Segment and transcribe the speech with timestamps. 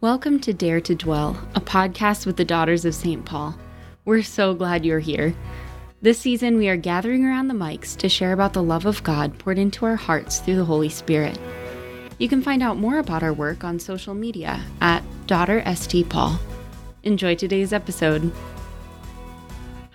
[0.00, 3.24] Welcome to Dare to Dwell, a podcast with the Daughters of St.
[3.24, 3.58] Paul.
[4.04, 5.34] We're so glad you're here.
[6.00, 9.36] This season, we are gathering around the mics to share about the love of God
[9.40, 11.36] poured into our hearts through the Holy Spirit.
[12.18, 16.08] You can find out more about our work on social media at Daughter St.
[16.08, 16.38] Paul.
[17.02, 18.30] Enjoy today's episode.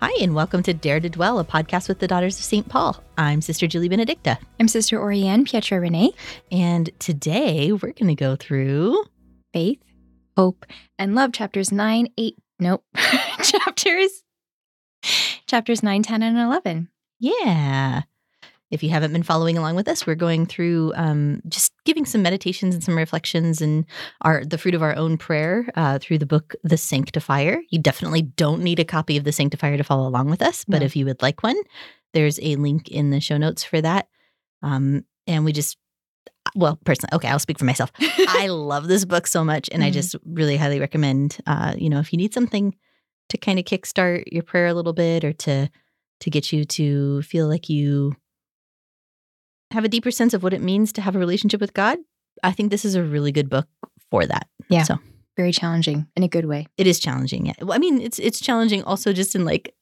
[0.01, 2.67] Hi, and welcome to Dare to Dwell, a podcast with the Daughters of St.
[2.67, 3.01] Paul.
[3.17, 4.37] I'm Sister Julie Benedicta.
[4.59, 6.09] I'm Sister Orianne Pietra René.
[6.51, 9.05] And today we're going to go through
[9.53, 9.79] Faith,
[10.37, 10.65] Hope,
[10.97, 12.83] and Love, chapters 9, 8, nope,
[13.43, 14.23] chapters,
[15.47, 16.89] chapters 9, 10, and 11.
[17.19, 18.01] Yeah.
[18.71, 22.23] If you haven't been following along with us, we're going through um, just giving some
[22.23, 23.85] meditations and some reflections and
[24.21, 27.59] our the fruit of our own prayer uh, through the book The Sanctifier.
[27.69, 30.79] You definitely don't need a copy of The Sanctifier to follow along with us, but
[30.79, 30.85] No.
[30.85, 31.57] if you would like one,
[32.13, 34.07] there's a link in the show notes for that.
[34.63, 35.77] Um, and we just,
[36.55, 37.91] well, personally, okay, I'll speak for myself.
[37.99, 39.93] I love this book so much, and I Mhm.
[39.93, 41.37] just really highly recommend.
[41.47, 42.75] Uh, you know, if you need something
[43.29, 45.69] to kind of kickstart your prayer a little bit, or to
[46.19, 48.15] to get you to feel like you
[49.71, 51.97] have a deeper sense of what it means to have a relationship with God,
[52.43, 53.67] I think this is a really good book
[54.11, 54.47] for that.
[54.69, 54.83] Yeah.
[54.83, 54.97] So
[55.35, 56.67] Very challenging in a good way.
[56.77, 57.47] it is challenging.
[57.47, 57.53] Yeah.
[57.61, 59.73] Well, I mean, it's it's challenging also just in like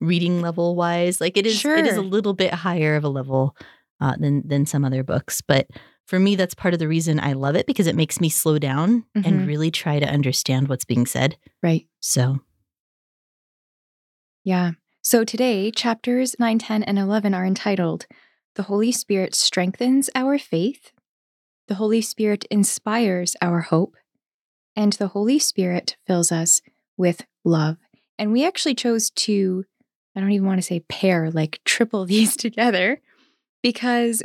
[0.00, 1.20] reading level wise.
[1.20, 3.56] Like it is it is a little bit higher of a level
[4.00, 5.66] uh, than than some other books, but.
[6.10, 8.58] For me, that's part of the reason I love it because it makes me slow
[8.58, 9.46] down and Mhm.
[9.46, 11.36] really try to understand what's being said.
[11.62, 11.86] Right.
[12.00, 12.40] So,
[14.42, 14.72] Yeah.
[15.02, 18.06] So today, chapters 9, 10, and 11 are entitled
[18.56, 20.90] The Holy Spirit Strengthens Our Faith,
[21.68, 23.94] The Holy Spirit Inspires Our Hope,
[24.74, 26.60] and The Holy Spirit Fills Us
[26.96, 27.76] with Love.
[28.18, 29.64] And we actually chose to,
[30.16, 33.00] I don't even want to say pair, like triple these together,
[33.62, 34.24] because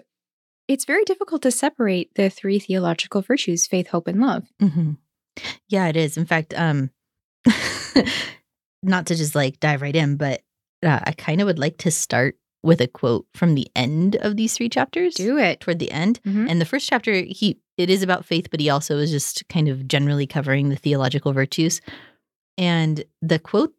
[0.67, 4.43] it's very difficult to separate the three theological virtues faith, hope, and love.
[4.61, 4.97] mhm.
[5.67, 6.17] yeah, it is.
[6.17, 6.89] In fact, um,
[8.83, 10.41] not to just like dive right in, but
[10.83, 14.37] uh, I kind of would like to start with a quote from the end of
[14.37, 15.13] these three chapters.
[15.15, 15.59] Do it.
[15.59, 16.19] toward the end.
[16.25, 16.49] Mhm.
[16.49, 19.67] And the first chapter, he it is about faith, but he also is just kind
[19.67, 21.81] of generally covering the theological virtues.
[22.57, 23.73] And the quote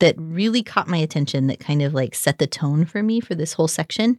[0.00, 3.34] that really caught my attention, that kind of like set the tone for me for
[3.34, 4.18] this whole section,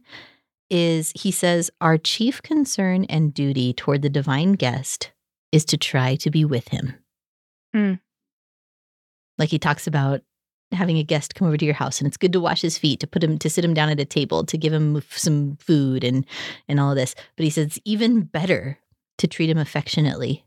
[0.70, 5.12] is he says, Our chief concern and duty toward the divine guest
[5.52, 6.94] is to try to be with him.
[7.74, 7.94] Hmm.
[9.38, 10.22] Like he talks about
[10.72, 13.00] having a guest come over to your house and it's good to wash his feet
[13.00, 16.02] to put him to sit him down at a table to give him some food
[16.02, 16.26] and
[16.68, 18.78] and all of this but he says it's even better
[19.16, 20.44] to treat him affectionately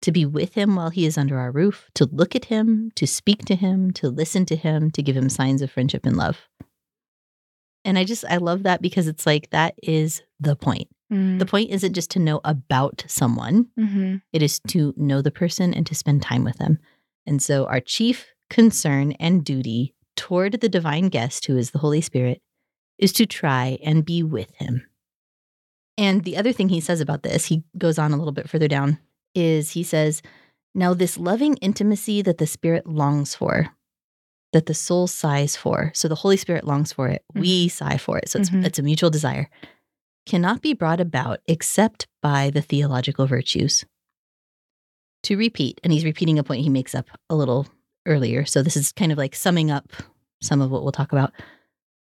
[0.00, 3.06] to be with him while he is under our roof to look at him to
[3.06, 6.48] speak to him to listen to him to give him signs of friendship and love
[7.84, 11.40] and i just i love that because it's like that is the point Mm.
[11.40, 14.22] the point isn't just to know about someone Mhm.
[14.32, 16.78] it is to know the person and to spend time with them.
[17.26, 22.00] And so, our chief concern and duty toward the divine guest, who is the Holy
[22.00, 22.40] Spirit,
[22.96, 24.86] is to try and be with him.
[25.98, 28.68] And the other thing he says about this, he goes on a little bit further
[28.68, 28.98] down,
[29.34, 30.22] is he says,
[30.74, 33.68] Now, this loving intimacy that the Spirit longs for,
[34.52, 38.18] that the soul sighs for, so the Holy Spirit longs for it, we sigh for
[38.18, 38.28] it.
[38.28, 38.64] So, it's, Mhm.
[38.64, 39.48] it's a mutual desire,
[40.26, 43.84] cannot be brought about except by the theological virtues
[45.22, 47.68] to repeat, and he's repeating a point he makes up a little
[48.06, 48.44] earlier.
[48.44, 49.92] So this is kind of like summing up
[50.42, 51.32] some of what we'll talk about.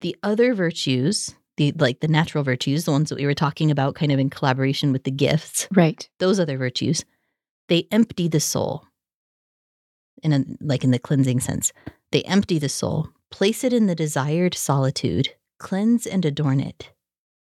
[0.02, 3.96] The other virtues, the like the natural virtues, the ones that we were talking about
[3.96, 6.08] kind of in collaboration with the gifts, Right.
[6.20, 7.04] those other virtues,
[7.68, 8.86] they empty the soul.
[10.22, 11.72] In a like in the cleansing sense.
[12.12, 16.92] They empty the soul, place it in the desired solitude, cleanse and adorn it.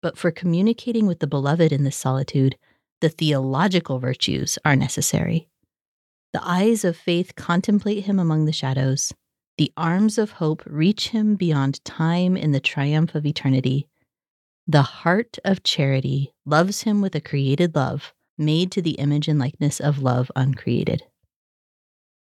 [0.03, 2.57] But for communicating with the beloved in this solitude,
[3.01, 5.49] the theological virtues are necessary.
[6.33, 9.13] The eyes of faith contemplate him among the shadows.
[9.57, 13.89] The arms of hope reach him beyond time in the triumph of eternity.
[14.67, 19.39] The heart of charity loves him with a created love, made to the image and
[19.39, 21.05] likeness of love uncreated.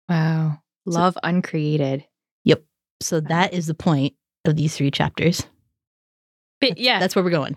[0.09, 0.63] Wow.
[0.87, 2.07] Love uncreated.
[3.03, 4.15] So that is the point
[4.45, 5.45] of these three chapters.
[6.61, 7.57] But yeah, That's where we're going.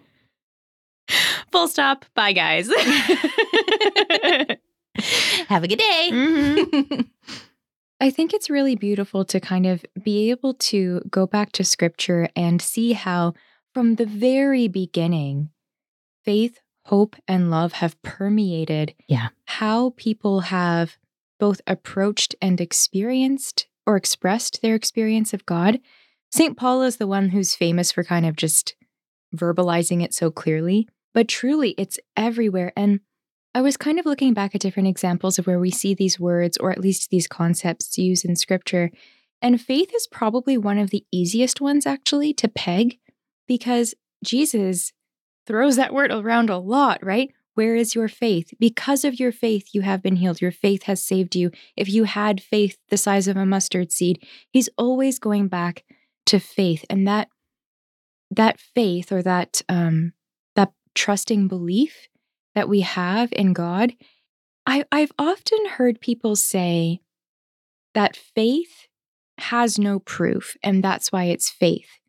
[1.51, 2.05] full stop.
[2.15, 2.67] Bye, guys.
[5.47, 6.09] Have a good day.
[6.11, 7.07] Mhm.
[8.01, 12.27] I think it's really beautiful to kind of be able to go back to scripture
[12.35, 13.33] and see how,
[13.73, 15.49] from the very beginning,
[16.23, 19.29] faith, hope, and love have permeated Yeah.
[19.45, 20.97] how people have
[21.39, 25.79] both approached and experienced or expressed their experience of God.
[26.31, 26.57] St.
[26.57, 28.75] Paul is the one who's famous for kind of just
[29.35, 32.73] verbalizing it so clearly, but truly it's everywhere.
[32.75, 32.99] And
[33.53, 36.57] I was kind of looking back at different examples of where we see these words
[36.57, 38.91] or at least these concepts used in scripture.
[39.41, 42.97] And faith is probably one of the easiest ones actually to peg
[43.47, 43.93] because
[44.23, 44.91] Jesus
[45.45, 47.31] throws that word around a lot, right?
[47.55, 48.53] Where is your faith?
[48.59, 50.41] Because of your faith, you have been healed.
[50.41, 51.51] Your faith has saved you.
[51.75, 55.83] If you had faith the size of a mustard seed, he's always going back
[56.27, 56.85] to faith.
[56.89, 57.29] And that
[58.31, 60.13] that faith or that um
[60.55, 62.07] that trusting belief
[62.55, 63.93] that we have in God,
[64.65, 67.01] I, I've often heard people say
[67.93, 68.87] that faith
[69.37, 71.99] has no proof, and that's why it's faith.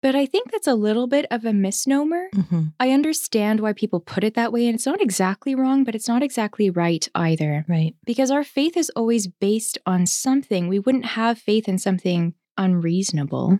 [0.00, 2.28] But I think that's a little bit of a misnomer.
[2.34, 2.62] Mm-hmm.
[2.78, 6.06] I understand why people put it that way, and it's not exactly wrong, but it's
[6.06, 7.64] not exactly right either.
[7.68, 7.96] Right.
[8.06, 10.68] Because our faith is always based on something.
[10.68, 13.58] We wouldn't have faith in something unreasonable.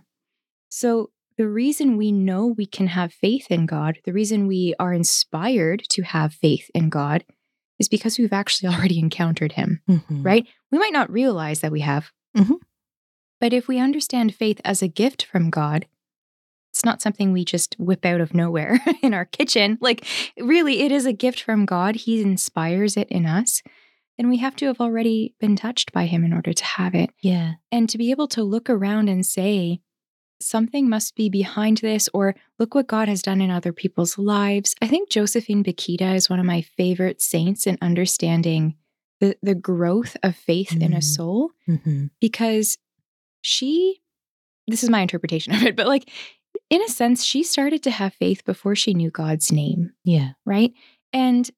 [0.69, 4.93] So, the reason we know we can have faith in God, the reason we are
[4.93, 7.23] inspired to have faith in God,
[7.79, 10.23] is because we've actually already encountered Him, Mhm.
[10.25, 10.45] right?
[10.71, 12.11] We might not realize that we have.
[12.37, 12.57] Mhm.
[13.41, 15.85] But if we understand faith as a gift from God,
[16.71, 19.77] it's not something we just whip out of nowhere in our kitchen.
[19.81, 20.05] Like,
[20.39, 21.95] really, it is a gift from God.
[21.95, 23.61] He inspires it in us.
[24.17, 27.09] And we have to have already been touched by Him in order to have it.
[27.21, 27.53] Yeah.
[27.71, 29.79] And to be able to look around and say,
[30.41, 34.75] something must be behind this, or look what God has done in other people's lives.
[34.81, 38.75] I think Josephine Bakhita is one of my favorite saints in understanding
[39.19, 41.03] the, the growth of faith in a Mm.
[41.03, 42.05] soul Mm-hmm.
[42.21, 42.77] because
[43.41, 44.01] she,
[44.67, 46.09] this is my interpretation of it, but like,
[46.69, 50.31] in a sense, she started to have faith before she knew God's name Yeah.
[50.45, 50.71] right?
[51.13, 51.49] And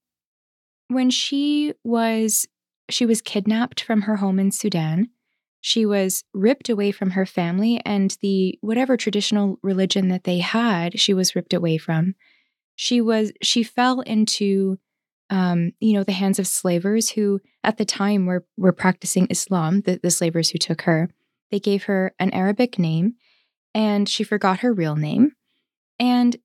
[0.88, 2.48] when she was
[2.90, 5.10] she was kidnapped from her home in Sudan.
[5.62, 11.00] She was ripped away from her family and the whatever traditional religion that they had
[11.00, 12.16] she was ripped away from.
[12.76, 14.78] She was she fell into
[15.30, 19.82] um, you know the hands of slavers who at the time were were practicing islam
[19.82, 21.10] the, the slavers who took her.
[21.52, 23.16] They gave her an arabic name
[23.74, 25.34] and she forgot her real name
[26.00, 26.38] and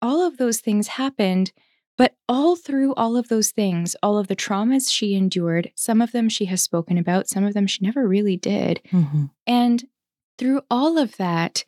[0.00, 1.52] all of those things happened
[1.96, 6.12] but all through all of those things, all of the traumas she endured, some of
[6.12, 8.80] them she has spoken about, some of them she never really did.
[8.90, 9.26] Mm-hmm.
[9.46, 9.84] And
[10.36, 11.64] through all of that,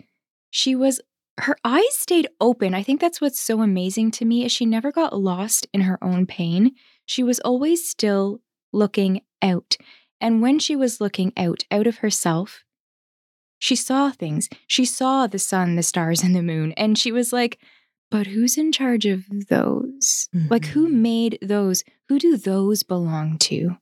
[0.50, 1.00] she was
[1.38, 2.74] her eyes stayed open.
[2.74, 6.02] I think that's what's so amazing to me is she never got lost in her
[6.02, 6.72] own pain.
[7.04, 8.40] She was always still
[8.72, 9.76] looking out.
[10.18, 12.64] And when she was looking out out of herself,
[13.58, 14.48] she saw things.
[14.66, 16.72] She saw the sun, the stars, and the moon.
[16.72, 17.58] And she was like,
[18.10, 20.28] but who's in charge of those?
[20.50, 20.92] Like who Mhm.
[20.92, 21.82] made those?
[22.08, 23.76] Who do those belong to?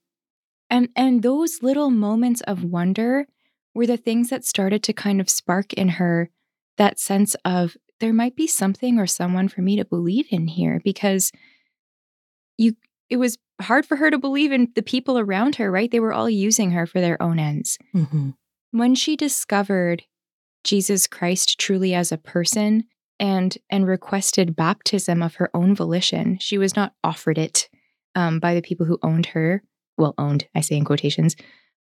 [0.71, 3.27] And and those little moments of wonder
[3.75, 6.31] were the things that started to kind of spark in her
[6.79, 10.81] that sense of there might be something or someone for me to believe in here
[10.83, 11.31] because
[12.57, 12.77] you
[13.11, 15.91] it was hard for her to believe in the people around her, right?
[15.91, 18.31] They were all using her for their own ends Mm-hmm.
[18.75, 20.03] When she discovered
[20.65, 22.85] Jesus Christ truly as a person
[23.21, 27.69] and and requested baptism of her own volition, she was not offered it
[28.17, 29.63] um, by the people who owned her.
[29.97, 31.37] Well, owned, I say in quotations.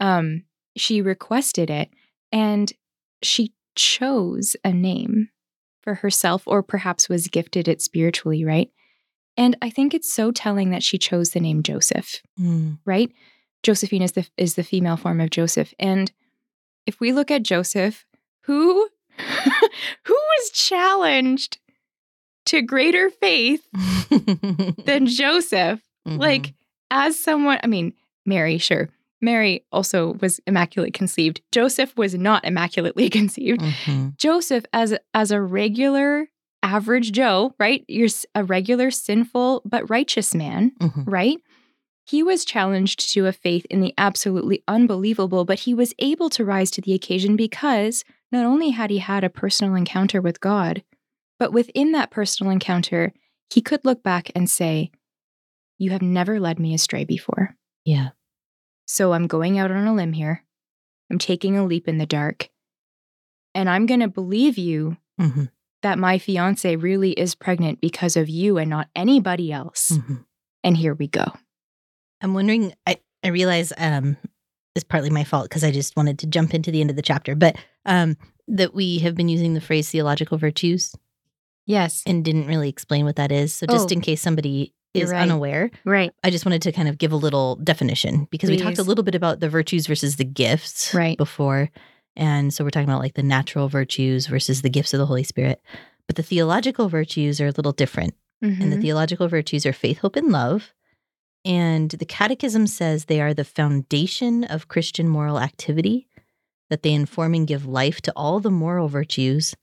[0.01, 0.45] Um,
[0.79, 1.91] she requested it,
[2.33, 2.73] and
[3.23, 5.29] she chose a name
[5.83, 8.71] for herself, or perhaps was gifted it spiritually, right?
[9.37, 12.79] And I think it's so telling that she chose the name Joseph Mm.
[12.87, 13.13] right?
[13.63, 15.75] Josephine is the is the female form of Joseph.
[15.79, 16.11] And
[16.89, 18.07] if we look at Joseph,
[18.45, 18.89] who
[20.05, 21.59] who was challenged
[22.47, 23.63] to greater faith
[24.85, 25.81] than Joseph?
[26.07, 26.19] Mhm.
[26.19, 26.55] Like
[26.91, 27.93] as someone, I mean,
[28.25, 28.89] Mary, sure.
[29.21, 31.43] Mary also was immaculately conceived.
[31.53, 33.61] Joseph was not immaculately conceived.
[33.61, 34.17] Mhm.
[34.17, 36.29] Joseph as as a regular
[36.63, 37.85] average Joe, right?
[37.87, 41.05] You're a regular sinful but righteous man Mhm.
[41.07, 41.39] right?
[42.09, 46.45] He was challenged to a faith in the absolutely unbelievable, but he was able to
[46.45, 50.83] rise to the occasion because not only had he had a personal encounter with God,
[51.39, 53.13] but within that personal encounter,
[53.51, 54.91] he could look back and say,
[55.77, 57.57] You have never led me astray before.
[57.85, 58.11] Yeah.
[58.87, 60.45] So I'm going out on a limb here.
[61.11, 62.49] I'm taking a leap in the dark.
[63.55, 65.45] And I'm going to believe you hmm
[65.83, 69.97] that my fiance really is pregnant because of you and not anybody else.
[70.07, 70.23] hmm
[70.65, 71.27] And here we go.
[72.21, 72.73] I'm wondering.
[72.87, 74.17] I I realize um,
[74.75, 77.03] it's partly my fault because I just wanted to jump into the end of the
[77.03, 80.95] chapter, but um, that we have been using the phrase theological virtues
[81.67, 82.03] Yes.
[82.07, 83.53] and didn't really explain what that is.
[83.53, 85.21] So just Oh, in case somebody is right.
[85.23, 86.13] unaware, Right.
[86.25, 89.05] I just wanted to kind of give a little definition because we talked a little
[89.05, 91.19] bit about the virtues versus the gifts Right.
[91.19, 91.71] before.
[92.17, 95.25] And so we're talking about like the natural virtues versus the gifts of the Holy
[95.25, 95.61] Spirit.
[96.07, 98.15] But the theological virtues are a little different.
[98.41, 98.83] And the Mhm.
[98.83, 100.73] theological virtues are faith, hope, and love.
[101.49, 106.07] And the Catechism says they are the foundation of Christian moral activity,
[106.69, 109.55] that they inform and give life to all the moral virtues.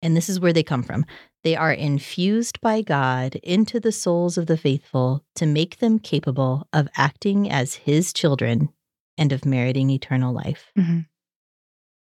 [0.00, 1.04] And this is where they come from.
[1.44, 6.66] They are infused by God into the souls of the faithful to make them capable
[6.72, 8.70] of acting as His children
[9.18, 10.72] and of meriting eternal life.
[10.74, 11.00] hmm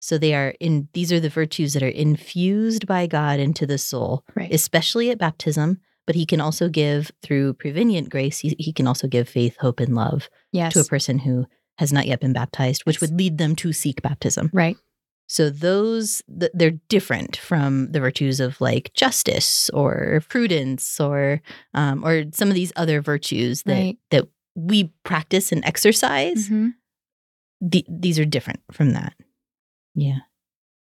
[0.00, 3.78] So they are in, these are the virtues that are infused by God into the
[3.78, 4.52] soul, Right.
[4.52, 5.80] especially at baptism.
[6.06, 9.80] But he can also give through prevenient grace, he, he can also give faith, hope,
[9.80, 10.72] and love yes.
[10.75, 11.46] to a person who
[11.78, 13.00] has not yet been baptized, which Yes.
[13.02, 14.50] would lead them to seek baptism.
[14.52, 14.76] right.
[15.28, 21.42] So those th- they're different from the virtues of like justice or prudence or
[21.75, 23.98] um, or some of these other virtues that Right.
[24.12, 26.48] that we practice and exercise.
[26.48, 26.75] Mhm.
[27.60, 29.14] The, these are different from that.
[29.96, 30.18] Yeah.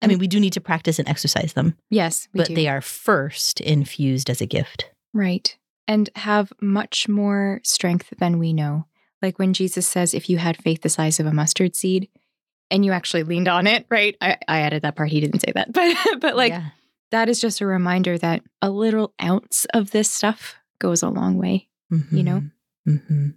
[0.01, 2.55] I mean, we do need to practice and exercise them, Yes, but do.
[2.55, 4.90] they are first infused as a gift.
[5.13, 5.55] Right.
[5.87, 8.85] And have much more strength than we know.
[9.21, 12.09] Like when Jesus says, if you had faith the size of a mustard seed
[12.69, 14.15] and you actually leaned on it, right?
[14.21, 15.09] I, I added that part.
[15.09, 15.71] He didn't say that.
[15.73, 16.69] But but like Yeah.
[17.11, 21.37] that is just a reminder that a little ounce of this stuff goes a long
[21.37, 21.67] way.
[22.11, 22.43] you know?
[22.85, 23.29] hmm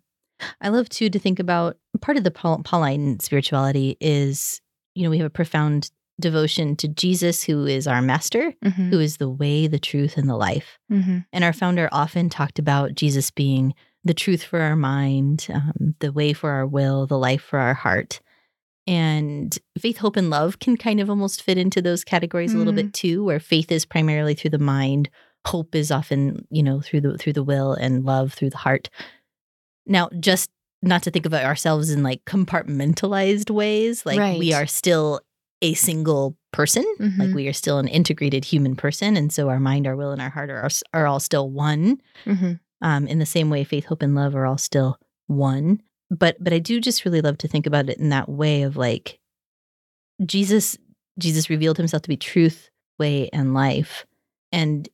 [0.60, 4.60] I love too to think about part of the Pauline spirituality is,
[4.94, 5.90] you know, we have a profound
[6.20, 8.90] devotion to Jesus, who is our master, Mhm.
[8.90, 10.78] who is the way, the truth, and the life.
[10.90, 11.26] Mhm.
[11.32, 16.12] And our founder often talked about Jesus being the truth for our mind, um, the
[16.12, 18.20] way for our will, the life for our heart.
[18.86, 22.74] And faith, hope, and love can kind of almost fit into those categories a little
[22.74, 25.08] bit too, where faith is primarily through the mind,
[25.46, 28.90] hope is often, you know, through the through the will, and love through the heart.
[29.86, 30.50] Now, just
[30.82, 35.20] not to think of ourselves in like compartmentalized ways, like we are still
[35.64, 37.34] a single person, like Mhm.
[37.34, 40.30] we are still an integrated human person, and so our mind, our will, and our
[40.30, 42.00] heart are are all still one.
[42.26, 42.60] Mhm.
[42.82, 45.80] Um, in the same way, faith, hope, and love are all still one.
[46.10, 48.76] But but I do just really love to think about it in that way of
[48.76, 49.18] like
[50.24, 50.76] Jesus.
[51.18, 54.04] Jesus revealed himself to be truth, way, and life,
[54.52, 54.88] and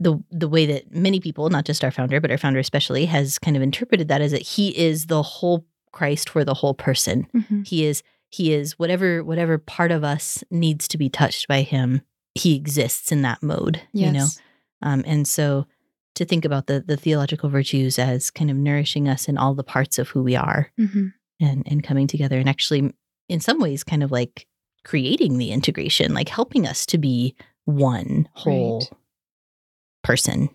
[0.00, 3.38] the the way that many people, not just our founder, but our founder especially, has
[3.38, 7.26] kind of interpreted that is that he is the whole Christ for the whole person.
[7.34, 7.66] Mhm.
[7.66, 8.02] He is
[8.32, 12.00] he is whatever whatever part of us needs to be touched by him.
[12.34, 13.80] He exists in that mode.
[13.92, 14.06] Yes.
[14.06, 14.26] You know,
[14.90, 15.66] um, and so
[16.14, 19.62] to think about the the theological virtues as kind of nourishing us in all the
[19.64, 21.12] parts of who we are Mhm.
[21.40, 22.92] and and coming together and actually
[23.28, 24.46] in some ways kind of like
[24.84, 27.36] creating the integration, like helping us to be
[27.66, 28.90] one whole Right.
[30.02, 30.48] person.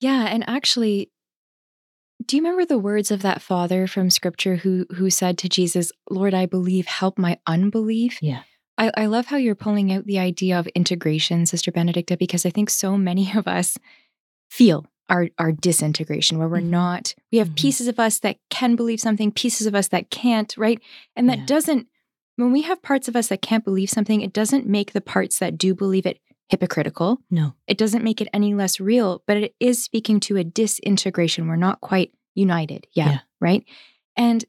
[0.00, 1.10] Yeah, and actually,
[2.26, 5.92] do you remember the words of that father from scripture who who said to Jesus,
[6.10, 8.18] Lord, I believe, help my unbelief?
[8.22, 8.42] Yeah.
[8.78, 12.50] I, I love how you're pulling out the idea of integration, Sister Benedicta, because I
[12.50, 13.76] think so many of us
[14.50, 16.70] feel our our disintegration where we're Mhm.
[16.70, 17.56] not we have Mhm.
[17.56, 20.80] pieces of us that can believe something, pieces of us that can't, right?
[21.16, 21.46] And that Yeah.
[21.46, 21.88] doesn't
[22.36, 25.38] when we have parts of us that can't believe something, it doesn't make the parts
[25.38, 26.18] that do believe it
[26.52, 27.54] hypocritical No.
[27.66, 31.48] it doesn't make it any less real, but it is speaking to a disintegration.
[31.48, 32.86] We're not quite united.
[32.92, 33.18] yet, Yeah.
[33.40, 33.64] Right.
[34.16, 34.44] And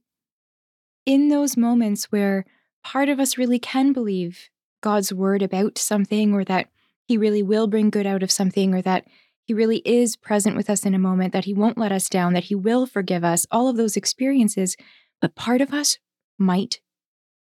[1.06, 2.46] in those moments where
[2.84, 4.50] part of us really can believe
[4.82, 6.68] God's word about something, or that
[7.08, 9.06] He really will bring good out of something, or that
[9.46, 12.34] He really is present with us in a moment, that He won't let us down,
[12.34, 14.76] that He will forgive us, all of those experiences,
[15.22, 15.98] but part of us
[16.38, 16.82] might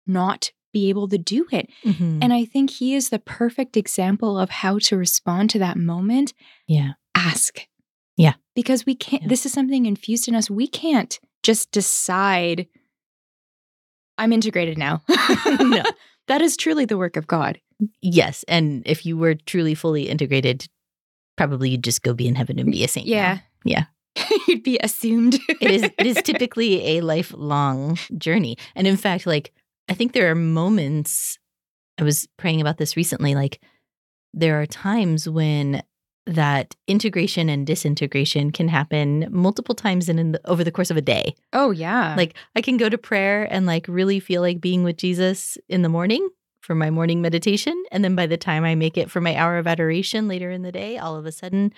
[0.06, 1.70] not be able to do it.
[1.86, 2.20] Mhm.
[2.22, 6.34] And I think he is the perfect example of how to respond to that moment.
[6.68, 6.92] yeah.
[7.16, 7.62] Ask.
[8.18, 8.34] Yeah.
[8.56, 9.30] Because we can't, Yeah.
[9.30, 10.50] this is something infused in us.
[10.50, 12.68] We can't just decide,
[14.18, 15.02] I'm integrated now.
[15.60, 15.84] No.
[16.28, 17.60] That is truly the work of God.
[18.02, 18.44] Yes.
[18.48, 20.68] And if you were truly fully integrated,
[21.38, 23.08] probably you'd just go be in heaven and be a saint.
[23.08, 23.14] now.
[23.14, 23.40] Yeah.
[23.64, 23.86] Yeah.
[24.48, 25.36] You'd be assumed.
[25.62, 28.58] it is it is typically a lifelong journey.
[28.76, 29.52] And in fact, like
[29.88, 31.38] I think there are moments
[32.00, 33.62] I was praying about this recently, like
[34.34, 35.82] there are times when
[36.28, 40.98] that integration and disintegration can happen multiple times in, in the, over the course of
[40.98, 41.36] a day.
[41.54, 42.16] Oh, yeah.
[42.18, 45.84] Like I can go to prayer and like really feel like being with Jesus in
[45.84, 46.28] the morning
[46.62, 47.82] for my morning meditation.
[47.92, 50.64] And then by the time I make it for my hour of adoration later in
[50.64, 51.72] the day, all of a sudden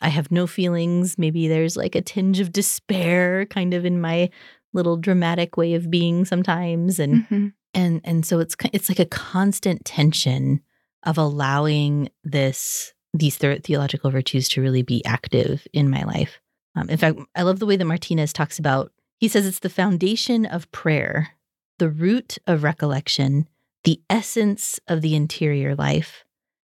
[0.00, 1.18] I have no feelings.
[1.18, 4.30] Maybe there's like a tinge of despair kind of in my
[4.72, 6.98] little dramatic way of being sometimes.
[6.98, 7.52] And Mhm.
[7.74, 10.60] and and so it's it's like a constant tension
[11.04, 16.40] of allowing this these the- theological virtues to really be active in my life.
[16.76, 18.92] Um, in fact, I love the way that Martinez talks about.
[19.18, 21.30] He says it's the foundation of prayer,
[21.78, 23.48] the root of recollection,
[23.84, 26.24] the essence of the interior life,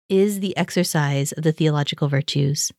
[0.09, 2.71] is the exercise of the theological virtues.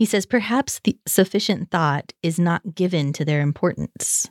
[0.00, 4.30] He says perhaps the sufficient thought is not given to their importance.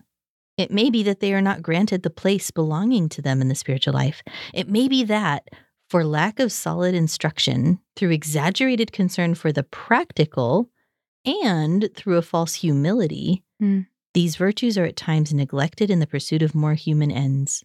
[0.58, 3.54] It may be that they are not granted the place belonging to them in the
[3.54, 4.24] spiritual life.
[4.52, 5.48] It may be that,
[5.88, 10.72] for lack of solid instruction, through exaggerated concern for the practical,
[11.24, 13.86] and through a false humility, Mm.
[14.16, 17.64] these virtues are at times neglected in the pursuit of more human ends.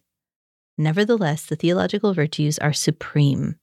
[0.77, 3.55] Nevertheless, the theological virtues are supreme,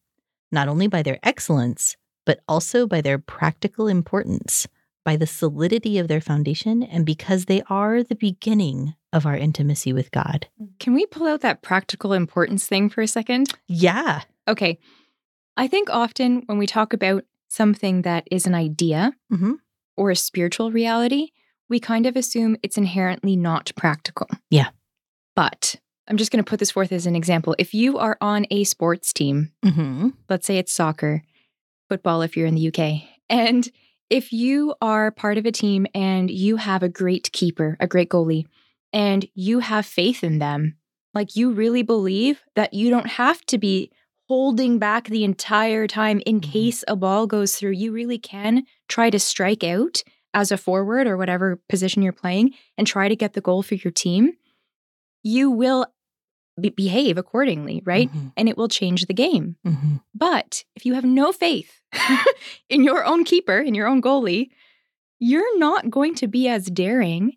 [0.51, 4.67] not only by their excellence, but also by their practical importance,
[5.05, 9.93] by the solidity of their foundation, and because they are the beginning of our intimacy
[9.93, 10.47] with God.
[10.79, 13.53] Can we pull out that practical importance thing for a second?
[13.69, 14.23] Yeah.
[14.49, 14.79] Okay.
[15.57, 19.57] I think often when we talk about something that is an idea Mhm.
[19.97, 21.29] or a spiritual reality,
[21.69, 24.29] we kind of assume it's inherently not practical.
[24.51, 24.69] Yeah.
[25.37, 25.77] But
[26.09, 27.55] I'm just going to put this forth as an example.
[27.59, 30.09] If you are on a sports team, Mm-hmm.
[30.29, 31.23] let's say it's soccer,
[31.93, 33.69] football if you're in the UK, and
[34.09, 38.09] if you are part of a team and you have a great keeper, a great
[38.09, 38.47] goalie,
[38.95, 40.79] and you have faith in them,
[41.13, 43.91] like you really believe that you don't have to be
[44.27, 46.51] holding back the entire time in Mhm.
[46.51, 47.73] case a ball goes through.
[47.73, 52.55] You really can try to strike out as a forward or whatever position you're playing
[52.79, 54.33] and try to get the goal for your team.
[55.23, 55.85] You will
[56.61, 58.13] be- behave accordingly, right?
[58.13, 58.33] Mhm.
[58.37, 59.57] And it will change the game.
[59.67, 60.03] Mhm.
[60.15, 61.81] But if you have no faith
[62.69, 64.51] in your own keeper, in your own goalie,
[65.19, 67.33] you're not going to be as daring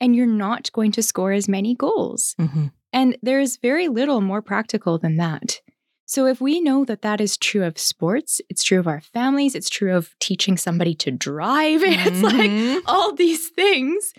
[0.00, 2.34] and you're not going to score as many goals.
[2.38, 2.72] Mhm.
[2.92, 5.60] And there's very little more practical than that.
[6.06, 9.54] So if we know that that is true of sports, it's true of our families,
[9.54, 12.80] it's true of teaching somebody to drive, it's like Mhm.
[12.86, 14.12] all these things,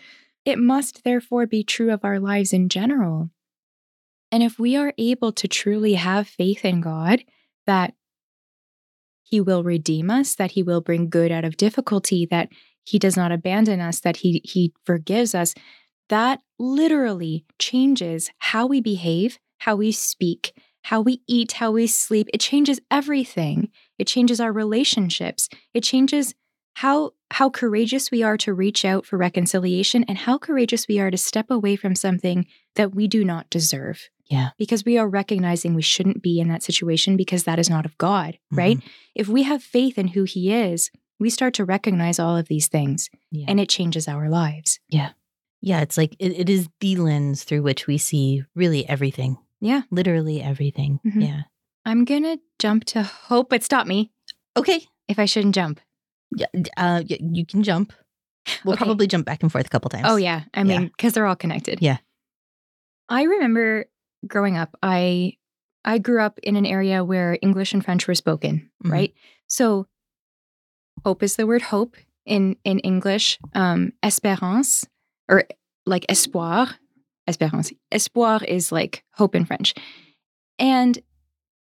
[0.46, 3.30] it must therefore be true of our lives in general.
[4.32, 7.24] And if we are able to truly have faith in God
[7.68, 7.94] that
[9.24, 12.50] He will redeem us, that He will bring good out of difficulty, that
[12.84, 15.54] He does not abandon us, that He, he forgives us,
[16.10, 22.28] that literally changes how we behave, how we speak, how we eat, how we sleep.
[22.34, 23.70] It changes everything.
[24.00, 25.48] It changes our relationships.
[25.74, 26.34] It changes
[26.76, 31.12] how how courageous we are to reach out for reconciliation and how courageous we are
[31.12, 34.10] to step away from something that we do not deserve.
[34.32, 34.50] Yeah.
[34.58, 37.98] Because we are recognizing we shouldn't be in that situation because that is not of
[37.98, 38.78] God, right?
[38.78, 38.84] Mhm.
[39.14, 40.90] If we have faith in who he is,
[41.20, 43.46] we start to recognize all of these things Yeah.
[43.50, 44.80] and it changes our lives.
[44.90, 45.12] yeah,
[45.62, 45.82] Yeah.
[45.82, 49.38] it's like it, it is the lens through which we see really everything.
[49.60, 49.82] Yeah.
[49.92, 51.00] Literally everything.
[51.06, 51.22] Mhm.
[51.28, 51.42] Yeah.
[51.86, 54.12] I'm going to jump to hope, but stop me
[54.58, 54.88] Okay.
[55.08, 55.80] if I shouldn't jump.
[56.36, 57.92] Yeah, uh, you can jump.
[58.64, 58.86] We'll Okay.
[58.86, 60.06] probably jump back and forth a couple times.
[60.08, 61.80] Oh yeah, I mean because they're all connected.
[61.82, 61.98] Yeah.
[63.10, 63.86] I remember
[64.28, 64.76] growing up.
[64.82, 65.38] I
[65.84, 68.92] I grew up in an area where English and French were spoken, Mhm.
[68.92, 69.14] right?
[69.48, 69.88] So
[71.04, 73.40] hope is the word hope in in English.
[73.56, 74.86] Um, espérance
[75.30, 75.44] or
[75.86, 76.68] like espoir.
[77.30, 77.74] Espérance.
[77.92, 79.74] Espoir is like hope in French.
[80.60, 81.00] And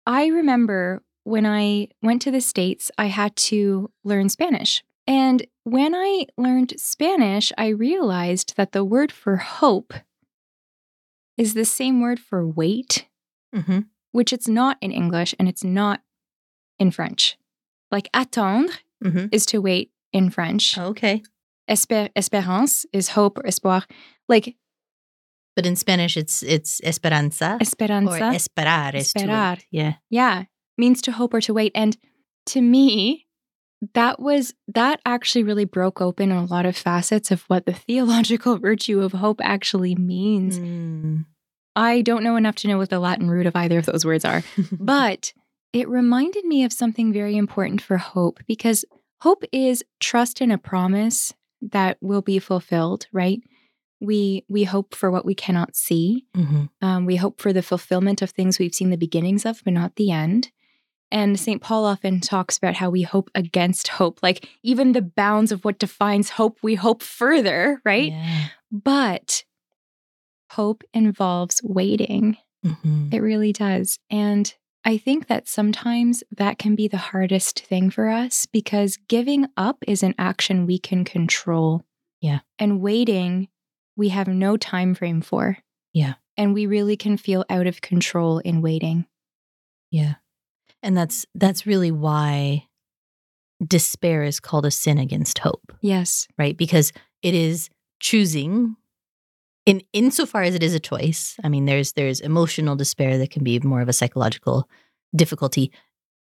[0.06, 4.82] I remember when I went to the States, I had to learn Spanish.
[5.06, 9.94] And when I learned Spanish, I realized that the word for hope
[11.36, 13.06] is the same word for wait,
[13.54, 13.80] hmm
[14.12, 16.00] which it's not in English and it's not
[16.78, 17.36] in French.
[17.90, 20.78] Like attendre hmm is to wait in French.
[20.78, 21.22] Okay.
[21.68, 23.82] Espé- espérance is hope or espoir.
[24.28, 24.54] Like
[25.56, 28.30] But in Spanish, it's it's esperanza or esperanza.
[28.34, 28.94] esperar.
[28.94, 29.56] Is to Esperar.
[29.56, 29.66] wait.
[29.70, 29.94] Yeah.
[30.10, 30.44] Yeah,
[30.78, 31.72] means to hope or to wait.
[31.74, 31.96] And
[32.46, 33.23] to me,
[33.92, 38.58] that was that actually really broke open a lot of facets of what the theological
[38.58, 40.58] virtue of hope actually means.
[40.58, 41.26] Mm.
[41.76, 44.24] I don't know enough to know what the Latin root of either of those words
[44.24, 44.42] are,
[44.72, 45.32] but
[45.72, 48.84] it reminded me of something very important for hope because
[49.20, 53.40] hope is trust in a promise that will be fulfilled, right?
[54.00, 56.26] We we hope for what we cannot see.
[56.36, 56.68] Mhm.
[56.80, 59.96] Um, we hope for the fulfillment of things we've seen the beginnings of, but not
[59.96, 60.50] the end.
[61.14, 61.62] And St.
[61.62, 65.78] Paul often talks about how we hope against hope, like even the bounds of what
[65.78, 68.10] defines hope, we hope further, right?
[68.10, 68.48] Yeah.
[68.72, 69.44] But
[70.50, 72.36] hope involves waiting.
[72.66, 73.14] Mhm.
[73.14, 74.00] It really does.
[74.10, 74.52] And
[74.84, 79.84] I think that sometimes that can be the hardest thing for us because giving up
[79.86, 81.84] is an action we can control.
[82.20, 82.40] Yeah.
[82.58, 83.46] And waiting,
[83.96, 85.58] we have no time frame for.
[85.92, 86.14] Yeah.
[86.36, 89.06] And we really can feel out of control in waiting.
[89.92, 90.14] Yeah.
[90.84, 92.66] And that's that's really why
[93.64, 96.28] despair is called a sin against hope, Yes.
[96.38, 96.56] right?
[96.56, 96.92] Because
[97.22, 97.70] it is
[98.00, 98.76] choosing
[99.64, 101.36] in insofar as it is a choice.
[101.42, 104.68] I mean, there's there's emotional despair that can be more of a psychological
[105.16, 105.72] difficulty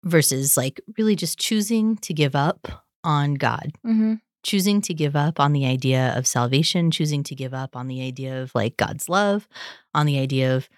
[0.04, 2.68] versus like really just choosing to give up
[3.04, 4.14] on God, Mm-hmm.
[4.42, 8.02] choosing to give up on the idea of salvation, choosing to give up on the
[8.02, 9.48] idea of like God's love,
[9.94, 10.68] on the idea of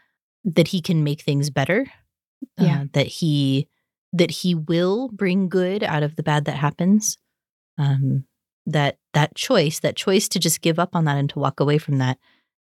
[0.44, 1.86] that he can make things better,
[2.58, 2.84] uh, Yeah.
[2.92, 3.68] that he
[4.12, 7.18] that he will bring good out of the bad that happens.
[7.78, 8.24] Um,
[8.66, 11.78] that that choice, that choice to just give up on that and to walk away
[11.78, 12.18] from that,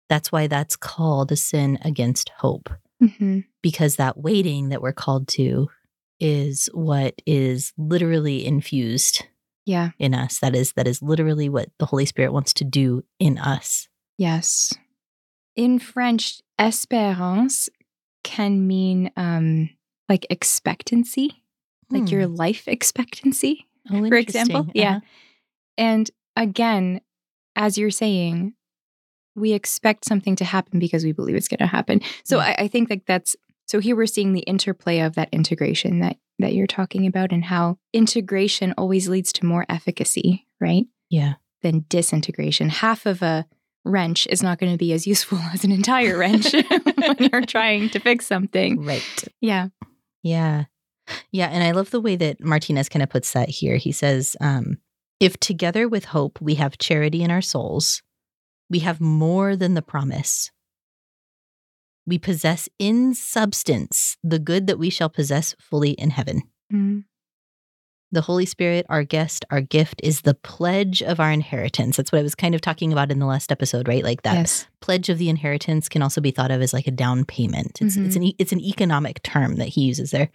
[0.10, 2.70] that's why that's called a sin against hope
[3.02, 3.40] Mm-hmm.
[3.62, 5.68] because that waiting that we're called to
[6.20, 9.26] is what is literally infused
[9.66, 9.90] Yeah.
[10.00, 13.38] in us that is that is literally what the holy spirit wants to do in
[13.38, 14.74] us Yes.
[15.56, 17.68] In French, espérance
[18.24, 19.70] can mean um,
[20.10, 21.44] like expectancy,
[21.90, 22.36] like your Hmm.
[22.36, 23.68] life expectancy.
[23.92, 24.68] Oh, for example.
[24.74, 24.98] Yeah.
[24.98, 25.00] Uh-huh.
[25.78, 27.02] And again,
[27.56, 28.54] as you're saying,
[29.36, 32.02] we expect something to happen because we believe it's going to happen.
[32.24, 32.56] So Yeah.
[32.58, 36.18] I, I think like that's so here we're seeing the interplay of that integration that
[36.40, 40.86] that you're talking about and how integration always leads to more efficacy, right?
[41.10, 42.70] yeah Than disintegration.
[42.70, 43.46] Half of a
[43.86, 46.54] wrench is not going to be as useful as an entire wrench
[46.98, 48.84] when you're trying to fix something.
[48.86, 49.68] right Yeah.
[50.22, 50.66] yeah
[51.34, 54.38] yeah and i love the way that martinez kind of puts that here he says
[54.40, 54.78] um
[55.20, 58.02] if together with hope we have charity in our souls
[58.70, 60.50] we have more than the promise
[62.08, 66.42] we possess in substance the good that we shall possess fully in heaven
[66.72, 67.04] Mm.
[68.14, 71.98] The Holy Spirit, our guest, our gift, is the pledge of our inheritance.
[71.98, 74.04] That's what I was kind of talking about in the last episode, right?
[74.04, 74.68] Like that Yes.
[74.82, 77.82] pledge of the inheritance can also be thought of as like a down payment.
[77.82, 78.24] It's it's mm-hmm.
[78.24, 80.30] an it's an economic term that he uses there.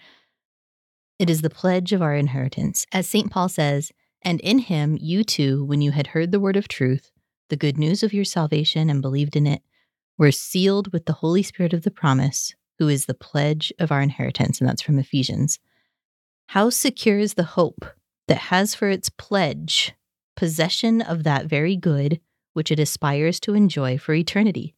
[1.21, 3.93] It is the pledge of our inheritance, as Saint Paul says.
[4.23, 7.13] And in him, you too, when you had heard the word of truth,
[7.49, 9.63] the good news of your salvation, and believed in it,
[10.19, 14.03] were sealed with the Holy Spirit of the promise, who is the pledge of our
[14.03, 14.61] inheritance.
[14.61, 15.61] And that's from Ephesians.
[16.49, 17.85] How secure is the hope
[18.27, 19.95] that has for its pledge
[20.35, 22.21] possession of that very good
[22.55, 24.75] which it aspires to enjoy for eternity?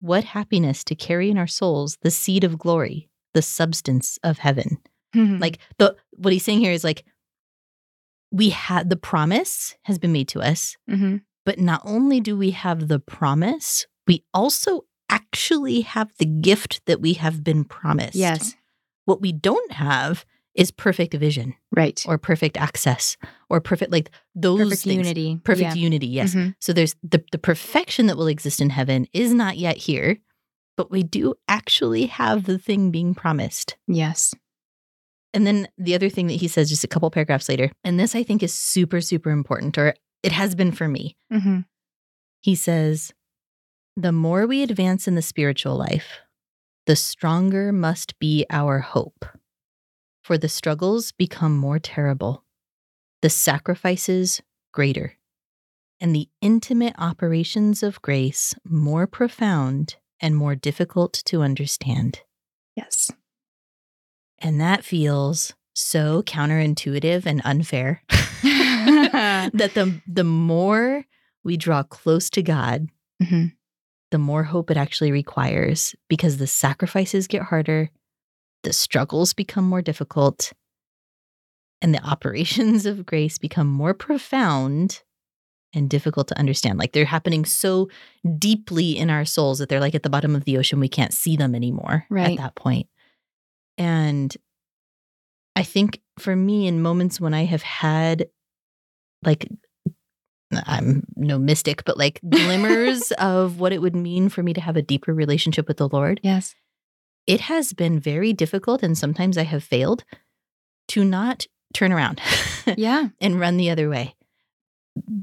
[0.00, 4.78] What happiness to carry in our souls the seed of glory, the substance of heaven.
[5.14, 5.40] Mhm.
[5.40, 7.04] Like the what he's saying here is like
[8.30, 11.22] we had the promise has been made to us, Mhm.
[11.46, 17.00] but not only do we have the promise, we also actually have the gift that
[17.00, 18.14] we have been promised.
[18.16, 18.56] Yes.
[19.06, 22.02] What we don't have is perfect vision Right.
[22.06, 23.16] or perfect access
[23.50, 24.96] or perfect like those Perfect things.
[25.06, 25.40] unity.
[25.44, 25.82] Perfect Yeah.
[25.82, 26.34] unity, yes.
[26.34, 26.54] Mhm.
[26.60, 30.18] So there's the the perfection that will exist in heaven is not yet here,
[30.76, 33.76] but we do actually have the thing being promised.
[33.88, 34.34] Yes.
[35.32, 38.14] And then the other thing that he says just a couple paragraphs later, and this
[38.14, 41.16] I think is super super important or it has been for me.
[41.30, 41.60] hmm
[42.40, 43.12] He says,
[43.96, 46.20] "The more we advance in the spiritual life,
[46.86, 49.24] the stronger must be our hope.
[50.24, 52.44] For the struggles become more terrible,
[53.20, 54.40] the sacrifices
[54.72, 55.18] greater,
[56.00, 62.22] and the intimate operations of grace more profound and more difficult to understand.
[62.74, 63.10] Yes.
[64.38, 71.04] And that feels so counterintuitive and unfair that the the more
[71.44, 72.88] we draw close to God,
[73.22, 73.48] hmm
[74.10, 77.90] the more hope it actually requires because the sacrifices get harder,
[78.64, 80.52] the struggles become more difficult,
[81.80, 85.02] and the operations of grace become more profound
[85.74, 86.78] and difficult to understand.
[86.78, 87.88] Like they're happening so
[88.38, 90.78] deeply in our souls that they're like at the bottom of the ocean.
[90.80, 92.38] We can't see them anymore Right.
[92.38, 92.86] at that point.
[93.76, 94.34] And
[95.56, 98.26] I think for me, in moments when I have had
[99.24, 99.48] like
[100.66, 104.76] I'm no mystic, but like glimmers of what it would mean for me to have
[104.76, 106.20] a deeper relationship with the Lord.
[106.22, 106.54] Yes.
[107.26, 110.04] It has been very difficult, and sometimes I have failed
[110.88, 112.20] to not turn around
[112.76, 113.08] Yeah.
[113.20, 114.14] and run the other way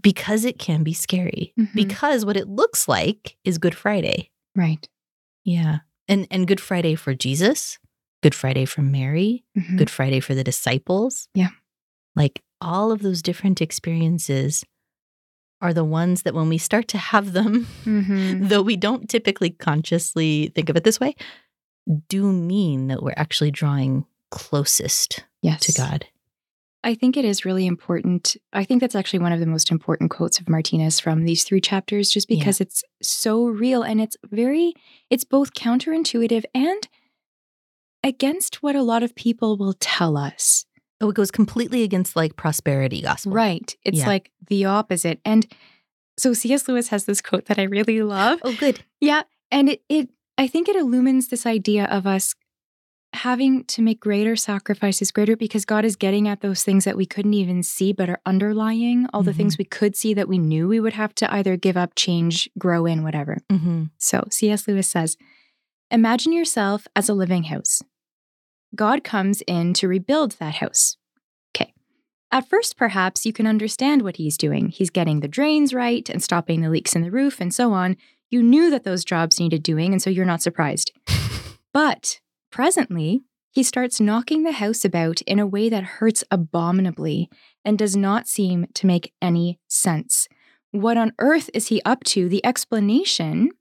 [0.01, 1.53] because it can be scary.
[1.57, 1.73] Mhm.
[1.75, 4.29] Because what it looks like is Good Friday.
[4.55, 4.87] Right.
[5.45, 5.79] Yeah.
[6.07, 7.79] And and Good Friday for Jesus,
[8.21, 9.77] Good Friday for Mary, Mhm.
[9.77, 11.29] Good Friday for the disciples.
[11.33, 11.49] Yeah.
[12.15, 14.65] Like all of those different experiences
[15.61, 18.49] are the ones that when we start to have them, Mhm.
[18.49, 21.15] though we don't typically consciously think of it this way,
[22.07, 25.61] do mean that we're actually drawing closest Yes.
[25.65, 26.05] to God.
[26.83, 28.35] I think it is really important.
[28.53, 31.61] I think that's actually one of the most important quotes of Martinez from these three
[31.61, 32.39] chapters, just Yeah.
[32.39, 34.73] because it's so real and it's very,
[35.09, 36.87] it's both counterintuitive and
[38.03, 40.65] against what a lot of people will tell us.
[40.99, 43.31] Oh, it goes completely against like prosperity gospel.
[43.33, 43.75] Right.
[43.83, 44.07] It's Yeah.
[44.07, 45.19] like the opposite.
[45.25, 45.45] And
[46.17, 46.67] so C.S.
[46.67, 48.39] Lewis has this quote that I really love.
[48.43, 48.83] Oh, good.
[48.99, 49.23] Yeah.
[49.51, 50.09] And it, it
[50.41, 52.33] I think it illumines this idea of us
[53.13, 57.05] having to make greater sacrifices, greater because God is getting at those things that we
[57.05, 60.67] couldn't even see but are underlying, all the things we could see that we knew
[60.67, 63.37] we would have to either give up, change, grow in, whatever.
[63.51, 63.83] Mm-hmm.
[63.99, 64.67] So, C.S.
[64.67, 65.15] Lewis says
[65.91, 67.83] Imagine yourself as a living house.
[68.73, 70.97] God comes in to rebuild that house.
[71.55, 71.71] Okay.
[72.31, 74.69] At first, perhaps you can understand what he's doing.
[74.69, 77.95] He's getting the drains right and stopping the leaks in the roof and so on.
[78.31, 80.91] You knew that those jobs needed doing, and so you're not surprised.
[81.73, 82.19] But
[82.51, 87.29] presently, he starts knocking the house about in a way that hurts abominably
[87.63, 90.27] and does not seem to make any sense.
[90.71, 92.27] What on earth is he up to?
[92.27, 93.51] The explanation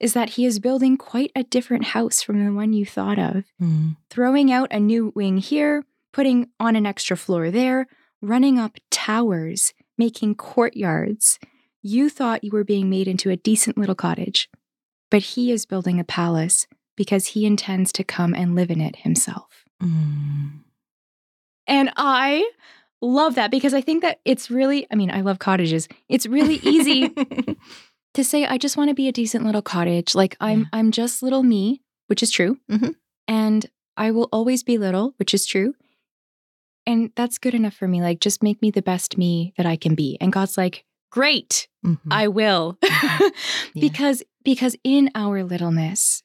[0.00, 3.44] is that he is building quite a different house from the one you thought of,
[3.60, 3.96] Mm.
[4.08, 7.86] throwing out a new wing here, putting on an extra floor there,
[8.20, 11.38] running up towers, making courtyards.
[11.82, 14.50] You thought you were being made into a decent little cottage,
[15.10, 16.66] but he is building a palace
[16.96, 19.64] because he intends to come and live in it himself.
[19.82, 20.60] Mm.
[21.66, 22.50] And I
[23.00, 25.88] love that because I think that it's really, I mean, I love cottages.
[26.08, 27.08] It's really easy
[28.14, 30.14] to say I just want to be a decent little cottage.
[30.14, 30.66] Like I'm Yeah.
[30.72, 32.58] I'm just little me, which is true.
[32.70, 32.96] Mhm.
[33.26, 33.66] And
[33.96, 35.74] I will always be little, which is true.
[36.86, 38.02] And that's good enough for me.
[38.02, 40.18] Like just make me the best me that I can be.
[40.20, 41.68] And God's like, "Great.
[41.84, 41.98] Mhm.
[42.10, 42.78] I will."
[43.74, 43.80] Yeah.
[43.80, 46.22] because because in our littleness,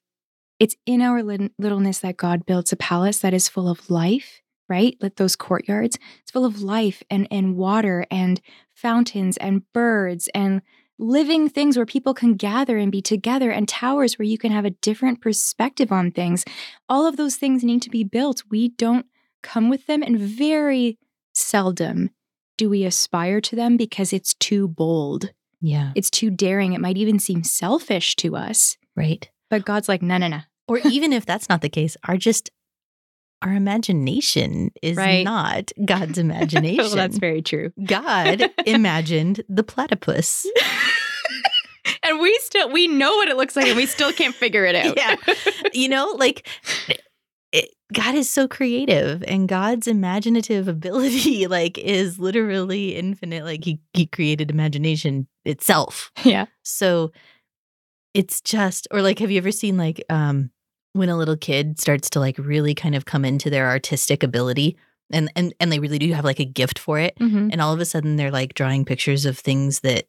[0.60, 4.42] it's in our lit- littleness that God builds a palace that is full of life,
[4.70, 4.96] right?
[5.02, 8.42] Like those courtyards, it's full of life and and water and
[8.74, 10.62] fountains and birds and
[10.98, 14.66] living things where people can gather and be together and towers where you can have
[14.66, 16.46] a different perspective on things.
[16.88, 18.44] All of those things need to be built.
[18.50, 19.06] We don't
[19.44, 20.98] come with them and very
[21.34, 22.12] seldom
[22.58, 25.32] do we aspire to them because it's too bold.
[25.62, 25.92] yeah.
[25.96, 26.74] It's too daring.
[26.74, 28.78] It might even seem selfish to us.
[28.96, 29.30] Right.
[29.50, 30.40] But God's like, no, no, no.
[30.68, 32.50] Or even if that's not the case, our just
[33.42, 35.24] our imagination is Right.
[35.26, 36.78] not God's imagination.
[36.86, 37.72] well, that's very true.
[37.86, 40.46] God imagined the platypus.
[42.04, 44.76] and we still we know what it looks like and we still can't figure it
[44.76, 44.96] out.
[44.98, 45.16] Yeah.
[45.74, 46.48] You know, like
[47.56, 53.80] it, God is so creative and God's imaginative ability like is literally infinite like he
[53.94, 56.12] he created imagination itself.
[56.24, 56.46] yeah.
[56.64, 57.12] So
[58.14, 60.50] it's just or like have you ever seen like um
[60.94, 64.78] when a little kid starts to like really kind of come into their artistic ability
[65.12, 67.50] and and and they really do have like a gift for it Mhm.
[67.52, 70.06] and all of a sudden they're like drawing pictures of things that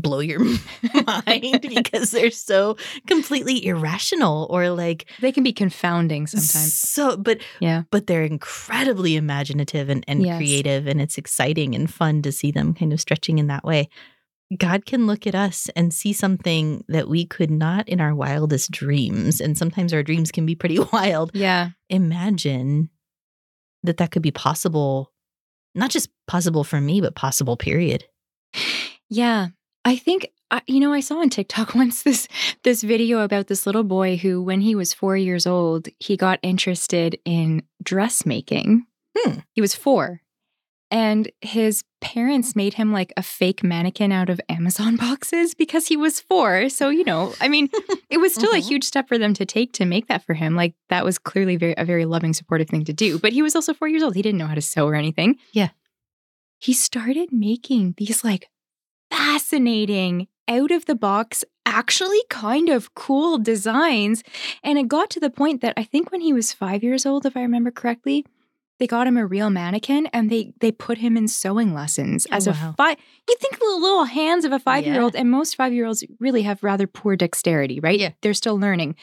[0.00, 0.40] blow your
[1.06, 6.72] mind because they're so completely irrational or like They can be confounding sometimes.
[6.74, 7.82] so but Yeah.
[7.90, 10.36] but they're incredibly imaginative and, and Yes.
[10.38, 13.88] creative and it's exciting and fun to see them kind of stretching in that way
[14.58, 18.70] god can look at us and see something that we could not in our wildest
[18.70, 21.70] dreams and sometimes our dreams can be pretty wild Yeah.
[21.88, 22.90] imagine
[23.82, 25.12] that that could be possible
[25.74, 28.04] not just possible for me but possible period
[29.10, 29.48] Yeah.
[29.84, 30.30] I think
[30.66, 32.28] you know I saw on TikTok once this
[32.62, 36.38] this video about this little boy who when he was 4 years old he got
[36.42, 38.86] interested in dressmaking.
[39.16, 39.38] Hmm.
[39.52, 40.20] He was 4
[40.90, 45.96] and his parents made him like a fake mannequin out of Amazon boxes because he
[45.96, 46.68] was 4.
[46.68, 47.68] So, you know, I mean,
[48.10, 48.68] it was still a Mhm.
[48.68, 50.54] huge step for them to take to make that for him.
[50.54, 53.18] Like that was clearly very a very loving supportive thing to do.
[53.18, 54.14] But he was also 4 years old.
[54.14, 55.36] He didn't know how to sew or anything.
[55.52, 55.70] Yeah.
[56.60, 58.48] He started making these like
[59.16, 64.22] fascinating, out of the box, actually kind of cool designs.
[64.62, 67.24] And it got to the point that I think when he was five years old,
[67.24, 68.26] if I remember correctly,
[68.78, 72.34] they got him a real mannequin and they they put him in sewing lessons Oh,
[72.36, 72.52] as wow.
[72.52, 72.96] a five.
[73.28, 76.04] You think the little hands of a five year old, and most five year olds
[76.18, 77.98] really have rather poor dexterity, right?
[78.00, 78.10] Yeah.
[78.20, 78.96] They're still learning.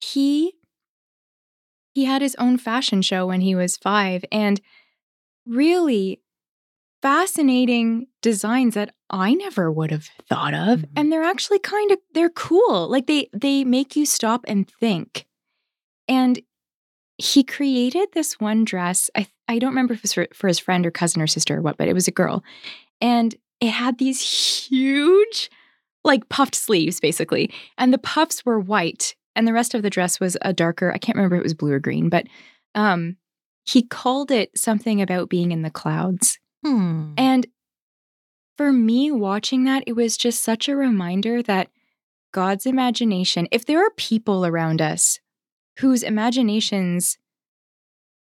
[0.00, 0.52] He
[1.94, 4.60] he had his own fashion show when he was five, and
[5.46, 6.21] really
[7.02, 10.88] fascinating designs that I never would have thought of Mhm.
[10.96, 12.88] and they're actually kind of they're cool.
[12.88, 15.26] Like they they make you stop and think.
[16.08, 16.40] And
[17.18, 19.10] he created this one dress.
[19.16, 21.58] I I don't remember if it was for, for his friend or cousin or sister
[21.58, 22.42] or what but it was a girl.
[23.00, 24.20] And it had these
[24.68, 25.50] huge
[26.04, 27.52] like puffed sleeves basically.
[27.78, 30.98] And the puffs were white and the rest of the dress was a darker I
[30.98, 32.26] can't remember if it was blue or green but
[32.74, 33.16] um
[33.64, 37.14] he called it something about being in the clouds Hmm.
[37.16, 37.46] and
[38.56, 41.68] for me, watching that, it was just such a reminder that
[42.32, 45.20] God's imagination, if there are people around us
[45.78, 47.18] whose imaginations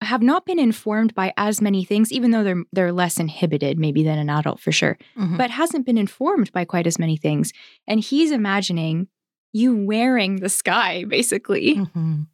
[0.02, 4.04] have not been informed by as many things, even though they're they're less inhibited maybe
[4.04, 5.38] than an adult for sure, Mhm.
[5.38, 7.52] but hasn't been informed by quite as many things.
[7.88, 9.08] And he's imagining
[9.52, 11.76] you wearing the sky, basically.
[11.76, 12.28] Mhm.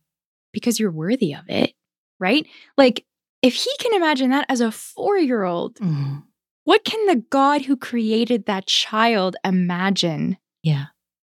[0.53, 1.73] because you're worthy of it,
[2.17, 2.45] right?
[2.77, 3.03] Like,
[3.45, 6.23] if he can imagine that as a four year old, Mhm.
[6.63, 10.87] what can the God who created that child imagine Yeah.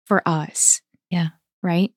[0.06, 0.82] for us?
[1.10, 1.30] Yeah.
[1.62, 1.92] Right?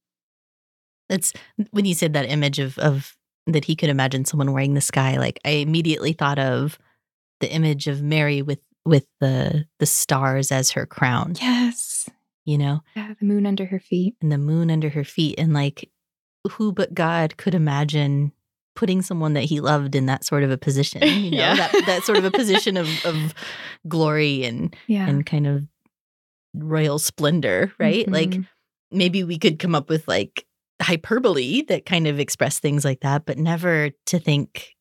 [1.08, 1.32] That's
[1.70, 5.18] when you said that image of of that he could imagine someone wearing the sky.
[5.18, 6.78] Like I immediately thought of
[7.40, 11.34] the image of Mary with with the the stars as her crown.
[11.40, 12.08] Yes.
[12.44, 14.16] You know, Yeah, the moon under her feet.
[14.22, 15.90] and the moon under her feet, and like
[16.52, 18.32] who but God could imagine
[18.76, 21.02] putting someone that he loved in that sort of a position?
[21.24, 21.56] You know, Yeah.
[21.56, 23.34] that that sort of a position of of
[23.88, 25.08] glory and Yeah.
[25.08, 25.66] and kind of
[26.54, 28.06] royal splendor, right?
[28.08, 28.46] Like Mhm.
[28.92, 30.46] maybe we could come up with like
[30.80, 34.74] hyperbole that kind of express things like that, but never to think,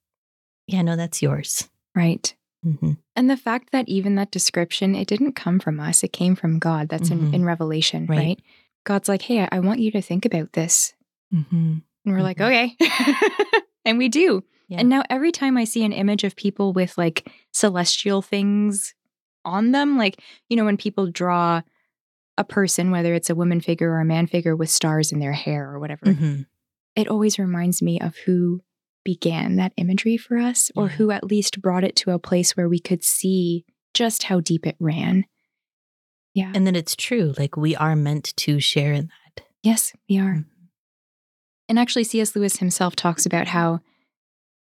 [0.67, 1.67] yeah, no, that's yours.
[1.95, 2.35] right.
[2.63, 6.35] hmm And the fact that even that description, it didn't come from us, it came
[6.35, 6.89] from God.
[6.89, 7.33] That's in, Mhm.
[7.33, 8.17] in Revelation, Right.
[8.17, 8.39] right.
[8.83, 10.93] God's like, hey, I- I want you to think about this.
[11.31, 12.45] hmm And we're like, Mhm.
[12.47, 12.75] okay.
[13.85, 14.43] and we do.
[14.67, 14.79] Yeah.
[14.79, 18.93] And now every time I see an image of people with like celestial things
[19.45, 20.19] on them, like,
[20.49, 21.61] you know, when people draw
[22.37, 25.33] a person, whether it's a woman figure or a man figure with stars in their
[25.33, 26.41] hair or whatever, hmm
[26.95, 28.61] it always reminds me of who
[29.03, 30.91] began that imagery for us or Yeah.
[30.93, 34.65] who at least brought it to a place where we could see just how deep
[34.65, 35.25] it ran.
[36.33, 36.53] Yeah.
[36.55, 37.33] And then it's true.
[37.37, 39.43] Like we are meant to share in that.
[39.61, 40.35] yes, we are.
[40.35, 40.45] Mhm.
[41.67, 42.35] And actually C.S.
[42.35, 43.79] Lewis himself talks about how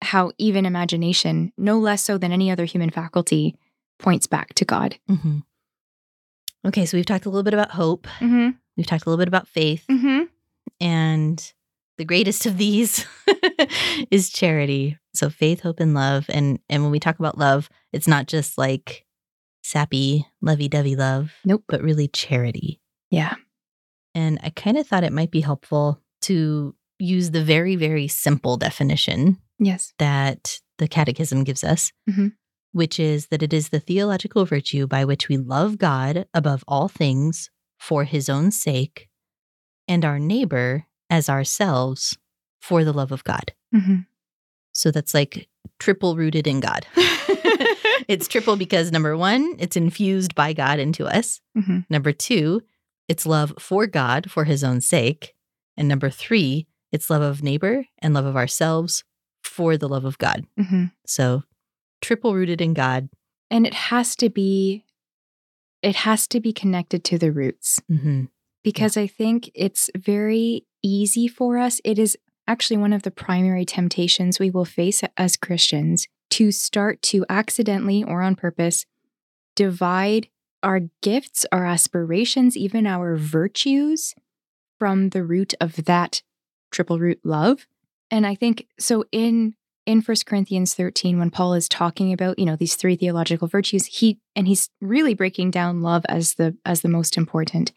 [0.01, 3.55] how even imagination, no less so than any other human faculty,
[3.97, 4.97] points back to God.
[5.07, 5.39] hmm
[6.65, 8.07] Okay, so we've talked a little bit about hope.
[8.19, 8.49] Mm-hmm.
[8.75, 9.85] We've talked a little bit about faith.
[9.89, 10.23] Mm-hmm.
[10.81, 11.53] And
[11.97, 13.05] the greatest of these
[14.11, 14.97] is charity.
[15.13, 16.25] So faith, hope, and love.
[16.27, 19.05] And and when we talk about love, it's not just like
[19.63, 21.33] sappy, lovey-dovey love.
[21.45, 21.63] Nope.
[21.67, 22.81] But really charity.
[23.11, 23.35] Yeah.
[24.15, 28.57] And I kind of thought it might be helpful to use the very, very simple
[28.57, 29.93] definition Yes.
[29.99, 32.33] that the Catechism gives us, Mhm.
[32.71, 36.87] which is that it is the theological virtue by which we love God above all
[36.87, 39.09] things for his own sake
[39.87, 42.17] and our neighbor as ourselves
[42.61, 43.53] for the love of God.
[43.73, 44.01] Mm-hmm.
[44.71, 45.47] So that's like
[45.79, 46.85] triple rooted in God.
[48.07, 51.41] it's triple because number one, it's infused by God into us.
[51.57, 51.79] mm-hmm.
[51.89, 52.61] Number two,
[53.07, 55.33] it's love for God for his own sake.
[55.77, 59.03] And number three, it's love of neighbor and love of ourselves
[59.43, 60.45] for the love of God.
[60.59, 60.85] Mm-hmm.
[61.05, 61.43] So
[62.01, 63.09] triple rooted in God.
[63.51, 64.83] And it has to be
[65.81, 67.79] it has to be connected to the roots.
[67.87, 68.25] hmm
[68.65, 71.79] because I think it's very easy for us.
[71.85, 72.17] It is
[72.47, 78.03] actually one of the primary temptations we will face as Christians to start to accidentally
[78.03, 78.87] or on purpose
[79.55, 80.29] divide
[80.63, 84.15] our gifts, our aspirations, even our virtues
[84.79, 86.23] from the root of that
[86.71, 87.67] triple root love.
[88.11, 92.45] And I think so in in 1 Corinthians 13 when Paul is talking about, you
[92.45, 96.81] know, these three theological virtues, he and he's really breaking down love as the as
[96.81, 97.71] the most important.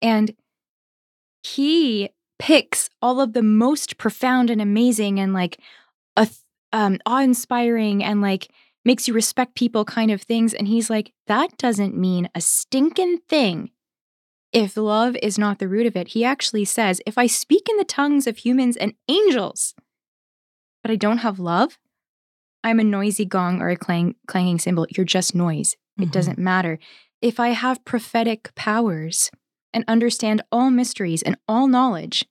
[0.00, 0.34] And
[1.42, 5.58] he picks all of the most profound and amazing and like
[6.16, 6.28] a
[6.72, 8.48] um, awe-inspiring and like
[8.84, 10.54] makes you respect people kind of things.
[10.54, 13.70] And he's like, that doesn't mean a stinking thing
[14.52, 16.08] if love is not the root of it.
[16.08, 19.74] He actually says, if I speak in the tongues of humans and angels,
[20.82, 21.78] but I don't have love,
[22.64, 24.86] I'm a noisy gong or a clang- clanging cymbal.
[24.96, 25.76] You're just noise.
[25.98, 26.12] It Mhm.
[26.12, 26.78] doesn't matter.
[27.22, 29.30] If I have prophetic powers
[29.72, 32.26] and understand all mysteries and all knowledge,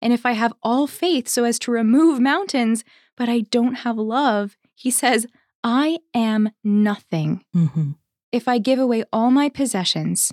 [0.00, 2.84] and if I have all faith so as to remove mountains,
[3.16, 5.26] but I don't have love, he says,
[5.64, 7.44] I am nothing.
[7.52, 7.92] hmm
[8.32, 10.32] If I give away all my possessions,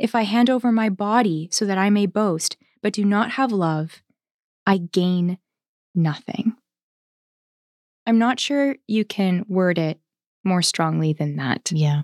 [0.00, 3.52] if I hand over my body so that I may boast, but do not have
[3.52, 4.02] love,
[4.66, 5.38] I gain
[5.94, 6.56] nothing.
[8.06, 10.00] I'm not sure you can word it
[10.42, 11.70] more strongly than that.
[11.70, 12.02] Yeah.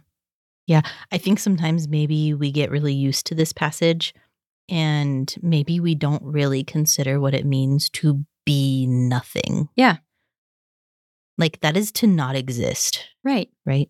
[0.67, 0.83] Yeah.
[1.11, 4.13] I think sometimes maybe we get really used to this passage
[4.69, 9.69] and maybe we don't really consider what it means to be nothing.
[9.75, 9.97] Yeah.
[11.39, 13.49] Like that is to not exist, Right.
[13.64, 13.89] right?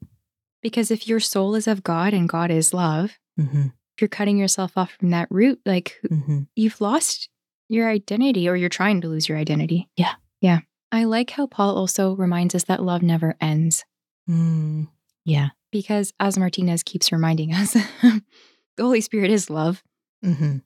[0.63, 4.37] Because if your soul is of God and God is love, hmm if you're cutting
[4.39, 7.29] yourself off from that root, like hmm you've lost
[7.69, 9.89] your identity or you're trying to lose your identity.
[9.97, 10.13] Yeah.
[10.41, 10.61] Yeah.
[10.93, 13.85] I like how Paul also reminds us that love never ends
[14.29, 14.89] Mm.
[15.25, 15.49] Yeah.
[15.73, 18.23] because, as Martinez keeps reminding us, the
[18.81, 19.83] Holy Spirit is love.
[20.23, 20.59] hmm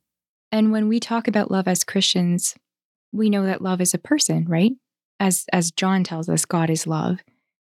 [0.52, 2.54] And when we talk about love as Christians,
[3.12, 4.72] we know that love is a person, right?
[5.18, 7.20] As as John tells us, God is love.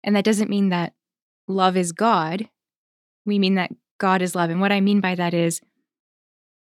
[0.02, 0.94] And that doesn't mean that
[1.48, 2.48] love is God.
[3.26, 4.50] We mean that God is love.
[4.50, 5.60] And what I mean by that is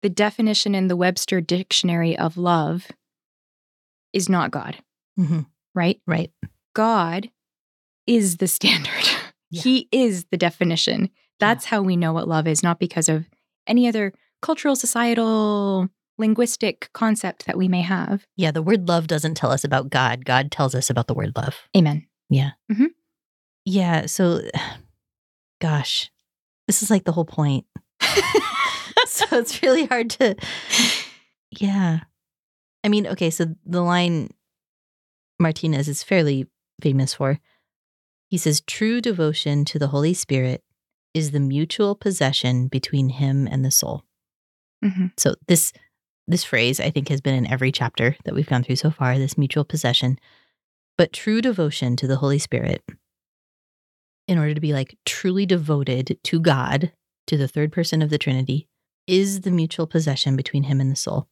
[0.02, 2.88] the definition in the Webster dictionary of love
[4.12, 4.82] is not God,
[5.18, 5.46] Mhm.
[5.74, 6.00] right?
[6.06, 6.30] Right.
[6.74, 7.30] God
[8.06, 9.04] is the standard.
[9.50, 9.62] Yeah.
[9.62, 11.10] He is the definition.
[11.38, 13.28] That's how we know what love is, not because of
[13.66, 18.26] any other cultural, societal, linguistic concept that we may have.
[18.36, 18.50] Yeah.
[18.50, 20.24] The word love doesn't tell us about God.
[20.24, 21.56] God tells us about the word love.
[21.76, 22.06] Amen.
[22.28, 22.52] Yeah.
[23.64, 24.06] Yeah.
[24.06, 24.40] So,
[25.60, 26.10] gosh,
[26.66, 27.66] this is like the whole point.
[29.06, 30.36] so it's really hard to,
[31.50, 32.00] yeah.
[32.84, 33.30] I mean, okay.
[33.30, 34.30] So the line
[35.38, 36.46] Martinez is fairly
[36.80, 37.38] famous for.
[38.28, 40.62] He says, true devotion to the Holy Spirit
[41.14, 44.04] is the mutual possession between him and the soul.
[44.82, 45.12] Mhm.
[45.18, 45.72] So this
[46.28, 49.18] this phrase I think has been in every chapter that we've gone through so far,
[49.18, 50.18] this mutual possession.
[50.96, 52.82] But true devotion to the Holy Spirit
[54.32, 56.92] in order to be like truly devoted to God,
[57.28, 58.66] to the third person of the Trinity,
[59.06, 61.28] is the mutual possession between him and the soul.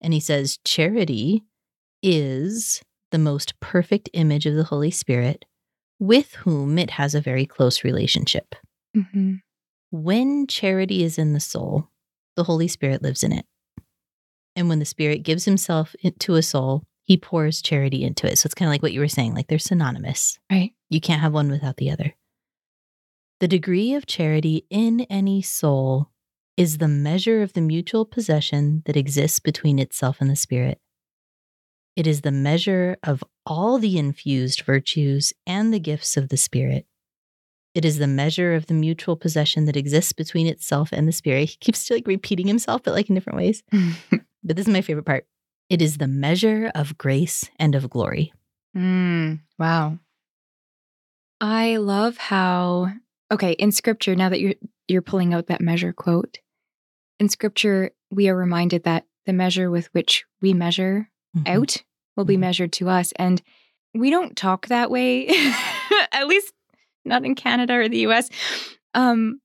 [0.00, 1.44] And he says charity
[2.02, 5.44] is the most perfect image of the Holy Spirit
[5.98, 8.54] with whom it has a very close relationship.
[8.94, 9.40] Mhm.
[9.90, 11.88] When charity is in the soul,
[12.34, 13.46] the Holy Spirit lives in it.
[14.54, 18.36] And when the Spirit gives himself to a soul, he pours charity into it.
[18.36, 20.38] So it's kind of like what you were saying, like they're synonymous.
[20.50, 20.72] Right.
[20.90, 22.14] You can't have one without the other.
[23.40, 26.10] The degree of charity in any soul
[26.56, 30.80] is the measure of the mutual possession that exists between itself and the Spirit.
[31.96, 36.86] It is the measure of all the infused virtues and the gifts of the Spirit.
[37.74, 41.50] It is the measure of the mutual possession that exists between itself and the Spirit.
[41.50, 43.62] He keeps like repeating himself, but like in different ways.
[44.46, 45.26] But this is my favorite part.
[45.68, 48.32] It is the measure of grace and of glory.
[48.76, 49.98] Mm, wow.
[51.40, 52.92] I love how
[53.30, 54.54] okay, in scripture now that you're
[54.88, 56.38] you're pulling out that measure quote.
[57.18, 61.48] In scripture we are reminded that the measure with which we measure Mhm.
[61.48, 61.82] out
[62.16, 62.40] will be Mhm.
[62.40, 63.42] measured to us and
[63.94, 65.26] we don't talk that way
[66.12, 66.52] at least
[67.04, 68.28] not in Canada or the US
[68.94, 69.40] um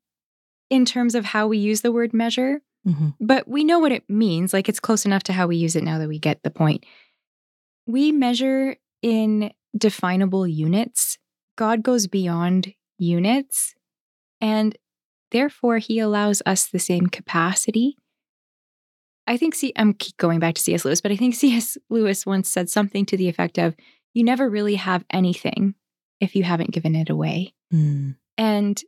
[0.69, 3.15] in terms of how we use the word measure Mhm.
[3.19, 4.53] but we know what it means.
[4.53, 6.85] Like it's close enough to how we use it now that we get the point.
[7.87, 11.17] We measure in definable units.
[11.57, 13.73] God goes beyond units,
[14.39, 14.77] and
[15.31, 17.97] therefore he allows us the same capacity.
[19.27, 20.83] I think, see, I'm keep going back to C.S.
[20.85, 21.77] Lewis, but I think C.S.
[21.89, 23.75] Lewis once said something to the effect of,
[24.13, 25.75] You never really have anything
[26.19, 27.53] if you haven't given it away.
[27.73, 28.15] Mm.
[28.37, 28.81] And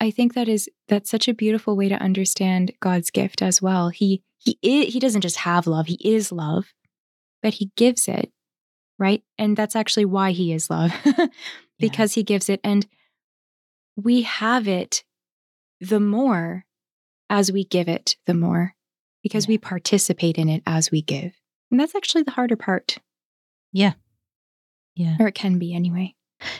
[0.00, 3.90] I think that is that's such a beautiful way to understand God's gift as well.
[3.90, 6.72] He he i- he doesn't just have love, he is love,
[7.42, 8.32] but he gives it,
[8.98, 9.22] right?
[9.36, 10.92] And that's actually why he is love.
[11.80, 12.86] because he gives it and
[13.96, 15.04] we have it
[15.80, 16.64] the more
[17.28, 18.74] as we give it the more
[19.22, 19.52] because Yeah.
[19.54, 21.32] we participate in it as we give.
[21.70, 22.98] And that's actually the harder part,
[23.72, 23.92] Yeah.
[24.94, 25.16] Yeah.
[25.20, 26.14] or it can be anyway.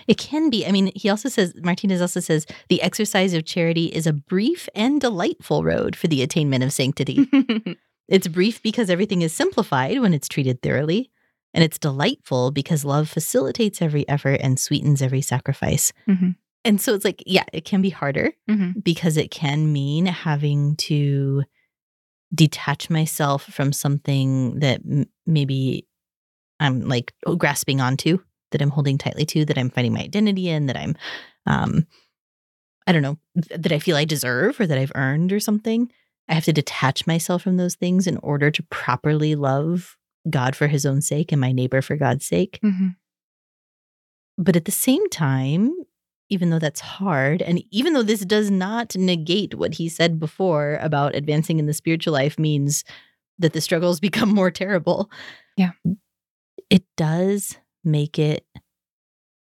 [0.06, 0.66] It can be.
[0.66, 4.68] I mean, he also says, Martinez also says, the exercise of charity is a brief
[4.74, 7.26] and delightful road for the attainment of sanctity.
[8.08, 11.10] it's brief because everything is simplified when it's treated thoroughly.
[11.54, 15.92] And it's delightful because love facilitates every effort and sweetens every sacrifice.
[16.08, 16.36] Mhm.
[16.64, 18.84] And so it's like, yeah, it can be harder Mhm.
[18.84, 21.42] because it can mean having to
[22.34, 25.86] detach myself from something that m- maybe
[26.60, 28.18] I'm like grasping onto,
[28.52, 30.94] that I'm holding tightly to, that I'm finding my identity in, that I'm,
[31.46, 31.86] um,
[32.86, 35.90] I don't know, th- that I feel I deserve or that I've earned or something.
[36.28, 39.96] I have to detach myself from those things in order to properly love
[40.28, 42.58] God for his own sake and my neighbor for God's sake.
[42.62, 42.96] Mhm.
[44.36, 45.72] But at the same time,
[46.28, 50.78] even though that's hard, and even though this does not negate what he said before
[50.80, 52.84] about advancing in the spiritual life means
[53.38, 55.10] that the struggles become more terrible.
[55.56, 55.72] Yeah.
[56.68, 58.46] It does make it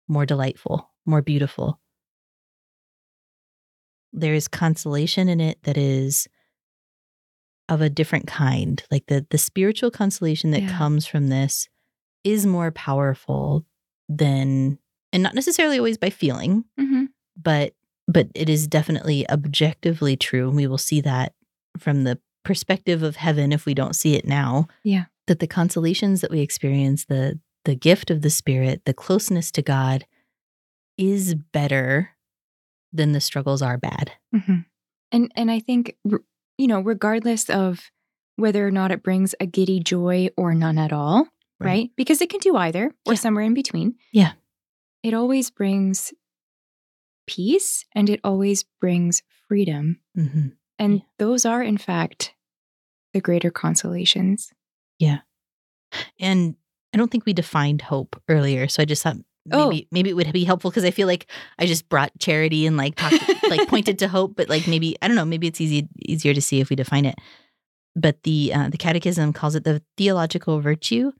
[0.07, 1.79] more delightful, more beautiful.
[4.13, 6.27] There is consolation in it that is
[7.69, 8.83] of a different kind.
[8.91, 10.77] Like the the spiritual consolation that Yeah.
[10.77, 11.67] comes from this
[12.23, 13.65] is more powerful
[14.09, 14.79] than
[15.13, 17.07] and not necessarily always by feeling, Mhm.
[17.41, 17.73] but
[18.09, 21.33] but it is definitely objectively true and we will see that
[21.77, 25.05] from the perspective of heaven if we don't see it now Yeah.
[25.27, 29.61] that the consolations that we experience the the gift of the spirit the closeness to
[29.61, 30.05] god
[30.97, 32.11] is better
[32.93, 34.59] than the struggles are bad hmm
[35.11, 35.95] And and I think
[36.57, 37.91] you know, regardless of
[38.35, 41.23] whether or not it brings a giddy joy or none at all,
[41.59, 41.67] right?
[41.67, 41.91] Right.
[41.95, 43.19] Because it can do either or Yeah.
[43.19, 43.95] somewhere in between.
[44.11, 44.33] Yeah.
[45.03, 46.13] It always brings
[47.27, 49.99] peace and it always brings freedom.
[50.17, 50.55] Mhm.
[50.79, 51.05] And Yeah.
[51.19, 52.33] those are in fact
[53.13, 54.53] the greater consolations.
[54.99, 55.19] Yeah.
[56.19, 56.55] And
[56.93, 58.67] I don't think we defined hope earlier.
[58.67, 59.17] So I just thought
[59.51, 59.69] Oh.
[59.69, 61.27] maybe maybe it would be helpful because I feel like
[61.59, 65.07] I just brought charity and like talked like pointed to hope, but like maybe I
[65.07, 67.15] don't know, maybe it's easy easier to see if we define it.
[67.95, 71.11] But the uh, the Catechism calls it the theological virtue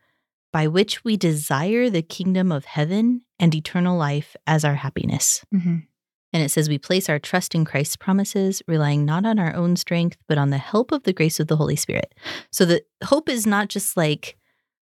[0.54, 5.44] by which we desire the kingdom of heaven and eternal life as our happiness.
[5.54, 5.86] Mhm.
[6.34, 9.76] And it says we place our trust in Christ's promises, relying not on our own
[9.76, 12.14] strength, but on the help of the grace of the Holy Spirit.
[12.52, 14.38] So the hope is not just like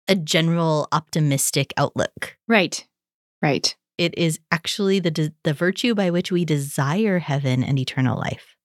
[0.07, 2.37] a general optimistic outlook.
[2.47, 2.85] Right.
[3.41, 3.75] Right.
[3.97, 8.55] It is actually the de- the virtue by which we desire heaven and eternal life.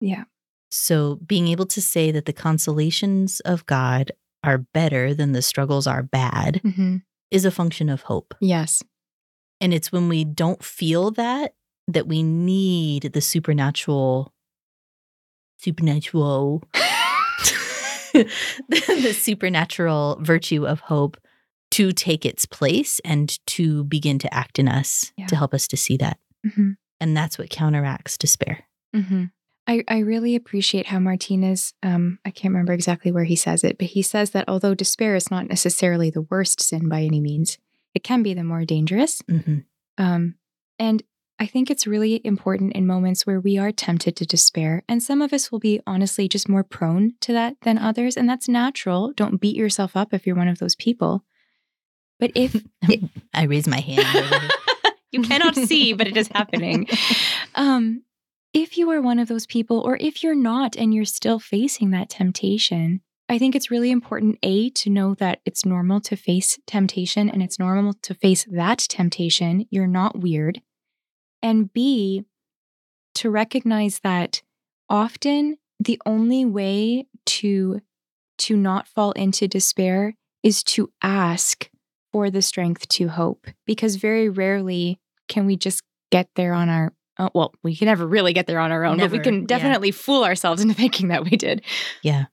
[0.00, 0.24] Yeah.
[0.70, 4.12] So being able to say that the consolations of God
[4.42, 6.96] are better than the struggles are bad hmm
[7.30, 8.34] is a function of hope.
[8.40, 8.82] Yes.
[9.60, 11.54] And it's when we don't feel that
[11.86, 14.32] that we need the supernatural
[15.58, 16.64] supernatural
[18.12, 21.16] the supernatural virtue of hope
[21.72, 25.26] to take its place and to begin to act in us Yeah.
[25.26, 26.18] to help us to see that.
[26.54, 28.64] hmm And that's what counteracts despair.
[28.94, 29.24] hmm
[29.66, 33.78] I, I really appreciate how Martinez, um, I can't remember exactly where he says it,
[33.78, 37.56] but he says that although despair is not necessarily the worst sin by any means,
[37.94, 39.22] it can be the more dangerous.
[39.28, 39.58] hmm
[39.96, 40.34] Um,
[40.78, 41.02] and
[41.38, 44.82] I think it's really important in moments where we are tempted to despair.
[44.88, 48.16] And some of us will be honestly just more prone to that than others.
[48.16, 49.12] And that's natural.
[49.14, 51.24] Don't beat yourself up if you're one of those people.
[52.20, 52.62] But if
[53.34, 54.52] I raise my hand.
[55.10, 56.88] you cannot see, but it is happening.
[57.56, 58.04] Um,
[58.54, 61.90] if you are one of those people, or if you're not and you're still facing
[61.90, 66.60] that temptation, I think it's really important, A, to know that it's normal to face
[66.66, 69.66] temptation and it's normal to face that temptation.
[69.70, 70.62] You're not weird.
[71.42, 72.24] And B,
[73.16, 74.42] to recognize that
[74.88, 77.80] often the only way to
[78.38, 81.68] to not fall into despair is to ask
[82.12, 84.98] for the strength to hope because very rarely
[85.28, 88.58] can we just get there on our uh, well we can never really get there
[88.58, 89.46] on our own but we Never, can yeah.
[89.46, 91.62] definitely fool ourselves into thinking that we did
[92.02, 92.24] Yeah.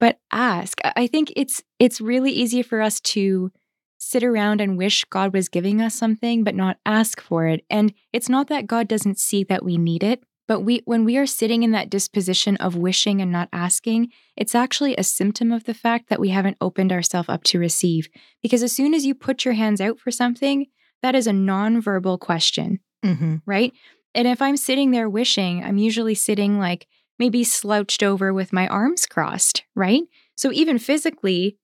[0.00, 3.50] but ask I- i think it's it's really easy for us to
[3.98, 7.92] sit around and wish god was giving us something but not ask for it and
[8.12, 11.26] it's not that god doesn't see that we need it but we when we are
[11.26, 15.74] sitting in that disposition of wishing and not asking it's actually a symptom of the
[15.74, 18.08] fact that we haven't opened ourselves up to receive
[18.42, 20.66] because as soon as you put your hands out for something
[21.02, 23.72] that is a nonverbal question hmm right?
[24.14, 26.86] And if I'm sitting there wishing, I'm usually sitting like
[27.18, 30.02] maybe slouched over with my arms crossed, right?
[30.36, 31.58] So even physically,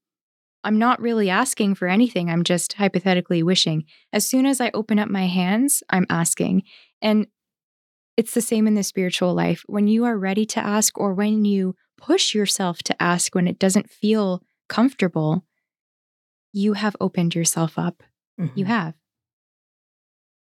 [0.62, 2.28] I'm not really asking for anything.
[2.28, 3.84] I'm just hypothetically wishing.
[4.12, 6.64] As soon as I open up my hands, I'm asking.
[7.00, 7.26] And
[8.20, 9.64] it's the same in the spiritual life.
[9.66, 13.58] When you are ready to ask, or when you push yourself to ask when it
[13.58, 15.44] doesn't feel comfortable,
[16.52, 18.02] you have opened yourself up.
[18.54, 18.94] You have.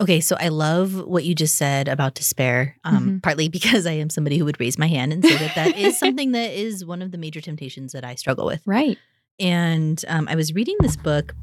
[0.02, 3.24] Okay, so I love what you just said about despair, um, Mhm.
[3.24, 5.98] partly because I am somebody who would raise my hand and say that that is
[6.04, 8.62] something that is one of the major temptations that I struggle with.
[8.66, 8.98] Right.
[9.40, 11.34] And um, I was reading this book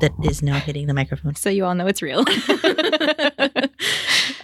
[0.00, 1.34] that is now hitting the microphone.
[1.34, 2.24] So you all know it's real.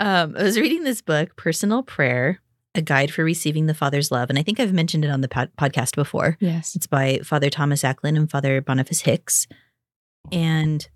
[0.04, 2.40] um, I was reading this book, Personal Prayer,
[2.74, 4.30] a guide for receiving the Father's love.
[4.30, 6.36] And I think I've mentioned it on the pod- podcast before.
[6.40, 6.74] yes.
[6.76, 9.46] It's by Father Thomas Acklin and Father Boniface Hicks.
[10.32, 10.86] And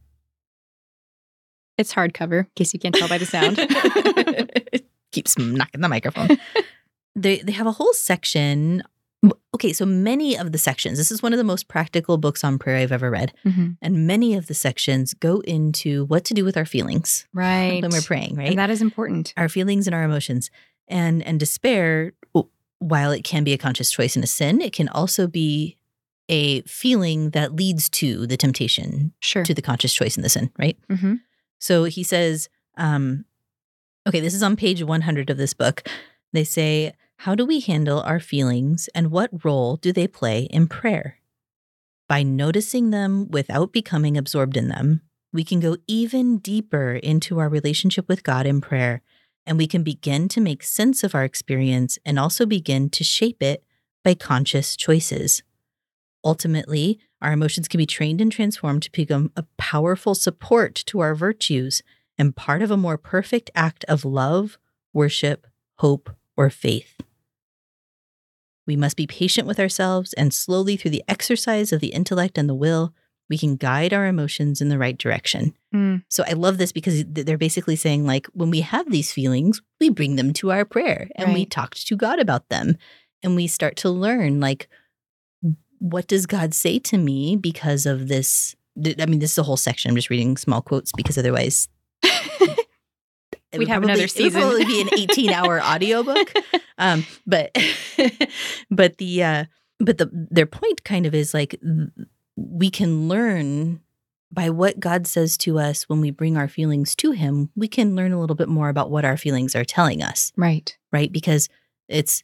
[1.77, 3.57] It's hardcover, in case you can't tell by the sound.
[3.61, 6.37] It keeps knocking the microphone.
[7.17, 8.83] they they have a whole section.
[9.55, 10.99] Okay, so many of the sections.
[10.99, 13.79] This is one of the most practical books on prayer I've ever read, Mhm.
[13.81, 17.81] and many of the sections go into what to do with our feelings Right.
[17.83, 18.51] when we're praying, right?
[18.51, 19.33] And that is important.
[19.39, 20.51] our feelings and our emotions,
[20.87, 22.13] and and despair.
[22.81, 25.77] While it can be a conscious choice and a sin, it can also be
[26.29, 29.43] a feeling that leads to the temptation Sure.
[29.45, 30.77] to the conscious choice and the sin, right?
[30.89, 31.15] hmm
[31.59, 33.25] So he says, um,
[34.07, 35.89] okay, this is on page 100 of this book.
[36.33, 36.93] They say,
[37.23, 41.19] How do we handle our feelings and what role do they play in prayer?
[42.09, 45.01] By noticing them without becoming absorbed in them,
[45.33, 49.03] we can go even deeper into our relationship with God in prayer,
[49.45, 53.43] and we can begin to make sense of our experience and also begin to shape
[53.43, 53.65] it
[54.05, 55.43] by conscious choices.
[56.25, 61.17] Ultimately, our emotions can be trained and transformed to become a powerful support to our
[61.17, 61.83] virtues
[62.17, 64.57] and part of a more perfect act of love,
[64.93, 65.49] worship,
[65.79, 66.95] hope, or faith.
[68.69, 72.49] We must be patient with ourselves, and slowly, through the exercise of the intellect and
[72.49, 72.95] the will,
[73.31, 75.55] we can guide our emotions in the right direction.
[75.75, 76.05] Mm.
[76.09, 79.89] So I love this because they're basically saying, like, when we have these feelings, we
[79.91, 81.51] bring them to our prayer and we Right.
[81.51, 82.77] talk to God about them
[83.23, 84.69] and we start to learn, like,
[85.79, 88.55] what does God say to me because of this?
[88.77, 89.91] I mean, this is a whole section.
[89.91, 91.69] I'm just reading small quotes because otherwise
[93.53, 96.33] it We'd have probably- another It would probably be an 18 hour audiobook.
[96.79, 97.57] Um, but
[98.71, 99.45] but the uh,
[99.81, 101.57] but the their point kind of is like
[102.37, 103.81] we can learn
[104.31, 107.51] by what God says to us when we bring our feelings to Him.
[107.57, 110.77] We can learn a little bit more about what our feelings are telling us, Right.
[110.93, 111.11] right?
[111.11, 111.49] Because
[111.89, 112.23] it's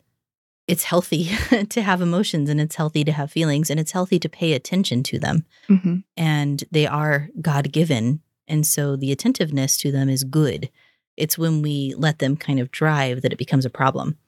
[0.66, 1.30] it's healthy
[1.68, 5.02] to have emotions and it's healthy to have feelings and it's healthy to pay attention
[5.04, 5.96] to them Mm-hmm.
[6.16, 8.20] and they are God given.
[8.46, 10.70] And so the attentiveness to them is good.
[11.16, 14.18] It's when we let them kind of drive that it becomes a problem.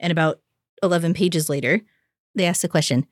[0.00, 0.40] And about
[0.82, 1.80] 11 pages later,
[2.34, 3.06] they ask the question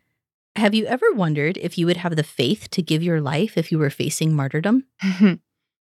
[0.57, 3.71] Have you ever wondered if you would have the faith to give your life if
[3.71, 4.85] you were facing martyrdom?
[5.03, 5.35] Mm-hmm.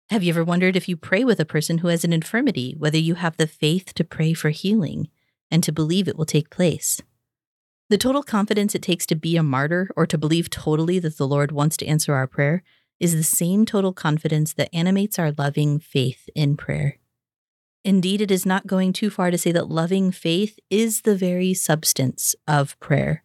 [0.09, 2.97] Have you ever wondered if you pray with a person who has an infirmity, whether
[2.97, 5.07] you have the faith to pray for healing
[5.51, 6.99] and to believe it will take place?
[7.89, 11.27] The total confidence it takes to be a martyr or to believe totally that the
[11.27, 12.63] Lord wants to answer our prayer
[12.99, 16.97] is the same total confidence that animates our loving faith in prayer.
[17.85, 21.53] Indeed, it is not going too far to say that loving faith is the very
[21.53, 23.23] substance of prayer.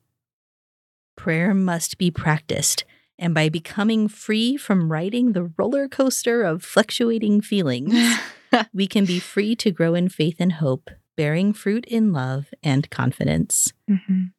[1.16, 2.84] Prayer must be practiced,
[3.18, 7.94] and by becoming free from riding the roller coaster of fluctuating feelings,
[8.72, 12.90] we can be free to grow in faith and hope, bearing fruit in love and
[12.90, 13.72] confidence.
[13.90, 14.32] Mhm.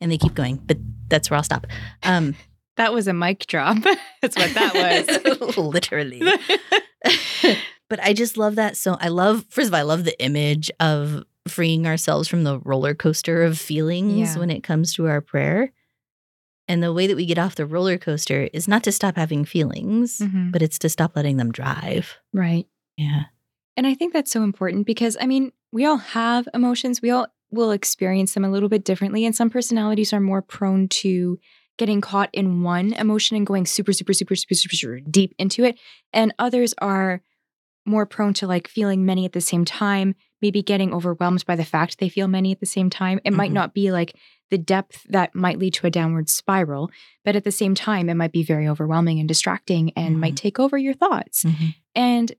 [0.00, 0.78] And they keep going, but
[1.08, 1.66] that's where I'll stop.
[2.02, 2.34] Um,
[2.76, 3.76] That was a mic drop.
[4.22, 5.56] That's what that was.
[5.58, 6.22] literally.
[7.88, 8.76] But I just love that.
[8.76, 12.58] So I love, first of all, I love the image of freeing ourselves from the
[12.60, 14.38] roller coaster of feelings Yeah.
[14.38, 15.72] when it comes to our prayer.
[16.70, 19.46] And the way that we get off the roller coaster is not to stop having
[19.46, 20.52] feelings, Mhm.
[20.52, 22.16] but it's to stop letting them drive.
[22.34, 22.66] Right.
[22.98, 23.24] Yeah.
[23.76, 27.00] And I think that's so important because, I mean, we all have emotions.
[27.00, 29.24] We all will experience them a little bit differently.
[29.24, 31.38] And some personalities are more prone to
[31.78, 35.64] getting caught in one emotion and going super, super, super, super, super, super deep into
[35.64, 35.78] it.
[36.12, 37.22] And others are
[37.88, 41.64] more prone to like feeling many at the same time, maybe getting overwhelmed by the
[41.64, 43.20] fact they feel many at the same time.
[43.24, 43.54] It might Mhm.
[43.54, 44.14] not be like
[44.50, 46.90] the depth that might lead to a downward spiral,
[47.24, 50.58] but at the same time, it might be very overwhelming and distracting and might take
[50.58, 51.44] over your thoughts.
[51.44, 51.74] Mhm.
[51.94, 52.32] And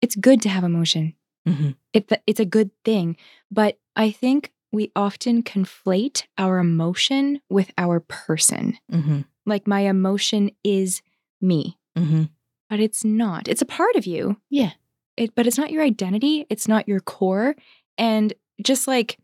[0.00, 1.14] it's good to have emotion.
[1.48, 1.76] Mhm.
[1.92, 3.16] It, it's a good thing.
[3.50, 8.78] But I think we often conflate our emotion with our person.
[8.90, 9.24] Mhm.
[9.44, 11.02] Like my emotion is
[11.40, 12.30] me, Mhm.
[12.72, 13.48] But it's not.
[13.48, 14.38] It's a part of you.
[14.48, 14.70] Yeah.
[15.18, 16.46] It, but it's not your identity.
[16.48, 17.54] It's not your core.
[17.98, 18.32] And
[18.64, 19.18] just like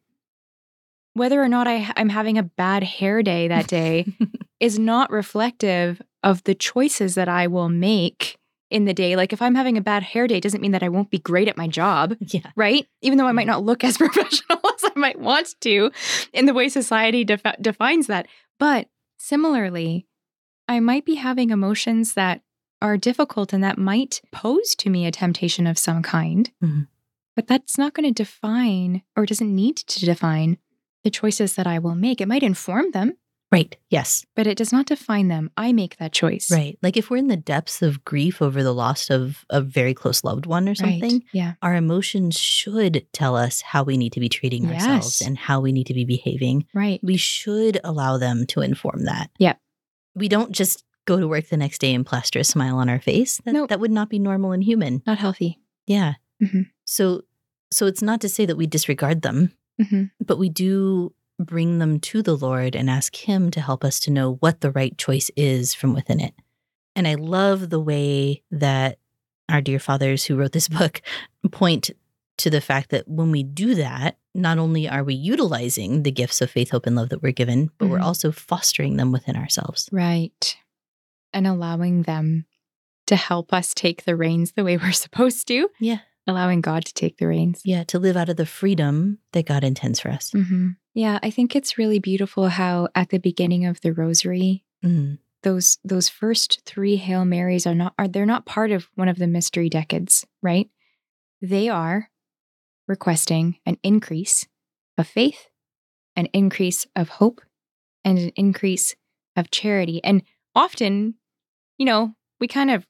[1.14, 4.04] whether or not I, I'm having a bad hair day that day
[4.60, 8.36] is not reflective of the choices that I will make
[8.70, 9.16] in the day.
[9.16, 11.48] Like if I'm having a bad hair day, doesn't mean that I won't be great
[11.48, 12.50] at my job, Yeah.
[12.54, 12.86] right?
[13.00, 13.52] Even though I might mm-hmm.
[13.52, 15.90] not look as professional as I might want to
[16.34, 18.26] in the way society defi- defines that.
[18.58, 20.06] But similarly,
[20.68, 22.42] I might be having emotions that
[22.80, 26.50] are difficult and that might pose to me a temptation of some kind.
[26.62, 26.86] Mhm.
[27.34, 30.58] But that's not going to define or doesn't need to define
[31.04, 32.20] the choices that I will make.
[32.20, 33.14] It might inform them,
[33.52, 33.76] Right.
[33.88, 34.26] Yes.
[34.36, 35.50] but it does not define them.
[35.56, 36.50] I make that choice.
[36.50, 36.76] Right.
[36.82, 40.22] Like if we're in the depths of grief over the loss of a very close
[40.24, 40.76] loved one or Right.
[40.78, 41.54] something, Yeah.
[41.62, 45.70] our emotions should tell us how we need to be treating ourselves and how we
[45.72, 46.66] need to be behaving.
[46.74, 46.98] Right.
[47.02, 49.30] We should allow them to inform that.
[49.38, 49.54] Yeah.
[50.14, 53.00] We don't just go to work the next day and plaster a smile on our
[53.00, 53.40] face.
[53.44, 53.68] That, Nope.
[53.70, 55.02] that would not be normal and human.
[55.06, 55.58] Not healthy.
[55.86, 56.14] Yeah.
[56.42, 56.68] Mhm.
[56.84, 57.22] So
[57.70, 61.12] so it's not to say that we disregard them, hmm but we do
[61.52, 64.70] bring them to the Lord and ask him to help us to know what the
[64.72, 66.34] right choice is from within it.
[66.96, 68.98] And I love the way that
[69.48, 71.00] our dear fathers who wrote this book
[71.52, 71.90] point
[72.38, 76.40] to the fact that when we do that, not only are we utilizing the gifts
[76.40, 78.04] of faith, hope, and love that we're given, but we're Mhm.
[78.10, 79.88] also fostering them within ourselves.
[79.92, 80.56] Right.
[81.32, 82.46] And allowing them
[83.06, 85.68] to help us take the reins the way we're supposed to.
[85.80, 85.98] Yeah.
[86.26, 87.62] Allowing God to take the reins.
[87.64, 90.30] Yeah, to live out of the freedom that God intends for us.
[90.30, 95.18] hmm Yeah, I think it's really beautiful how at the beginning of the rosary, Mhm.
[95.42, 99.16] those those first three Hail Marys are not are they're not part of one of
[99.18, 100.68] the mystery decades, right?
[101.40, 102.10] They are
[102.86, 104.46] requesting an increase
[104.96, 105.48] of faith,
[106.16, 107.40] an increase of hope,
[108.04, 108.94] and an increase
[109.36, 110.02] of charity.
[110.04, 110.22] And
[110.54, 111.14] often,
[111.78, 112.86] you know, we kind of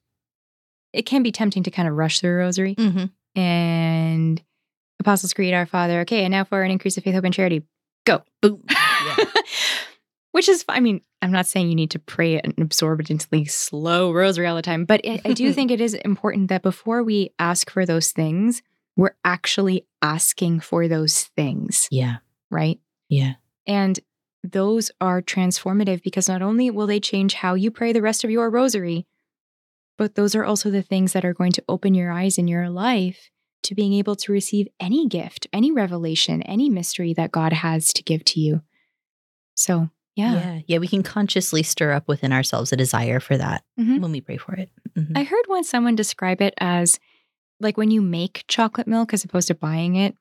[0.93, 3.11] it can be tempting to kind of rush through a rosary Mhm.
[3.35, 4.41] and
[4.99, 6.01] Apostles' Creed, Our Father.
[6.01, 7.63] Okay, and now for an increase of faith, hope, and charity.
[8.05, 8.23] Go.
[8.41, 8.63] Boom.
[9.17, 9.25] Yeah.
[10.31, 14.45] Which is, I mean, I'm not saying you need to pray an exorbitantly slow rosary
[14.45, 17.69] all the time, but I I do think it is important that before we ask
[17.71, 18.61] for those things,
[18.97, 22.17] we're actually asking for those things, Yeah.
[22.51, 22.79] right?
[23.09, 23.33] Yeah.
[23.65, 23.99] And
[24.43, 28.29] those are transformative because not only will they change how you pray the rest of
[28.31, 29.05] your rosary,
[29.97, 32.69] but those are also the things that are going to open your eyes in your
[32.69, 33.29] life
[33.63, 38.03] to being able to receive any gift, any revelation, any mystery that God has to
[38.03, 38.61] give to you.
[39.55, 40.33] So, yeah.
[40.33, 40.59] yeah.
[40.67, 40.77] Yeah.
[40.77, 43.99] We can consciously stir up within ourselves a desire for that Mhm.
[43.99, 44.69] when we pray for it.
[44.97, 45.17] Mhm.
[45.17, 46.97] I heard once someone describe it as
[47.59, 50.15] like when you make chocolate milk as opposed to buying it,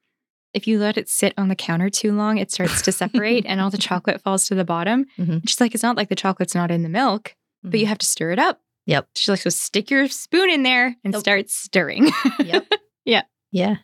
[0.54, 3.60] if you let it sit on the counter too long, it starts to separate and
[3.60, 5.06] all the chocolate falls to the bottom.
[5.18, 5.46] Mhm.
[5.48, 8.06] She's like, it's not like the chocolate's not in the milk, but you have to
[8.06, 8.60] stir it up.
[8.86, 9.08] Yep.
[9.14, 11.20] She's like, so stick your spoon in there and Yep.
[11.20, 12.10] start stirring.
[12.38, 12.72] Yep.
[13.04, 13.22] Yeah.
[13.52, 13.76] Yeah.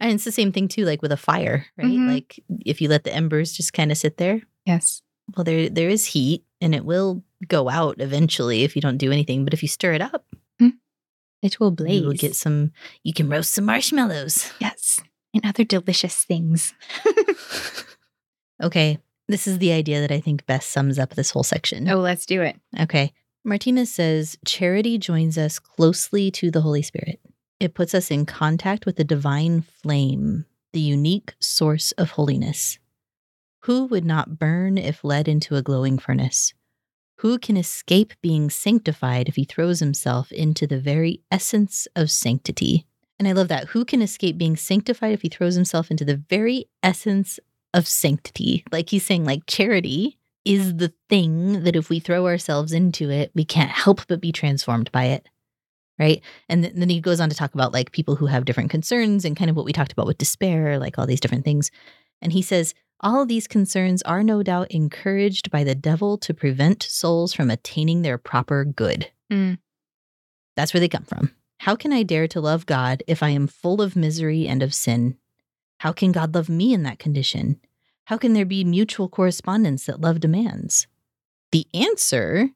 [0.00, 1.86] And it's the same thing too, like with a fire, right?
[1.86, 2.08] Mhm.
[2.12, 5.02] Like if you let the embers just kind of sit there, yes.
[5.36, 9.12] well, there there is heat and it will go out eventually if you don't do
[9.12, 9.44] anything.
[9.44, 10.24] But if you stir it up,
[11.40, 12.00] It will blaze.
[12.00, 12.72] you will get some.
[13.04, 14.52] You can roast some marshmallows.
[14.60, 15.00] yes.
[15.42, 16.74] And other delicious things.
[18.62, 21.88] Okay, this is the idea that I think best sums up this whole section.
[21.88, 22.56] oh, let's do it.
[22.80, 23.12] Okay.
[23.44, 27.20] Martinez says charity joins us closely to the Holy Spirit.
[27.60, 32.78] It puts us in contact with the divine flame, the unique source of holiness.
[33.62, 36.52] Who would not burn if led into a glowing furnace?
[37.18, 42.87] Who can escape being sanctified if he throws himself into the very essence of sanctity?
[43.18, 43.68] And I love that.
[43.68, 47.40] Who can escape being sanctified if he throws himself into the very essence
[47.74, 48.64] of sanctity?
[48.70, 53.30] Like he's saying, like charity is the thing that if we throw ourselves into it,
[53.34, 55.28] we can't help but be transformed by it.
[55.98, 56.22] Right.
[56.48, 59.24] And th- then he goes on to talk about like people who have different concerns
[59.24, 61.72] and kind of what we talked about with despair, like all these different things.
[62.22, 66.82] And he says, all these concerns are no doubt encouraged by the devil to prevent
[66.82, 69.10] souls from attaining their proper good.
[69.32, 69.58] Mm.
[70.56, 71.32] That's where they come from.
[71.58, 74.72] How can I dare to love God if I am full of misery and of
[74.72, 75.16] sin?
[75.78, 77.60] How can God love me in that condition?
[78.04, 80.86] How can there be mutual correspondence that love demands?
[81.52, 82.50] The answer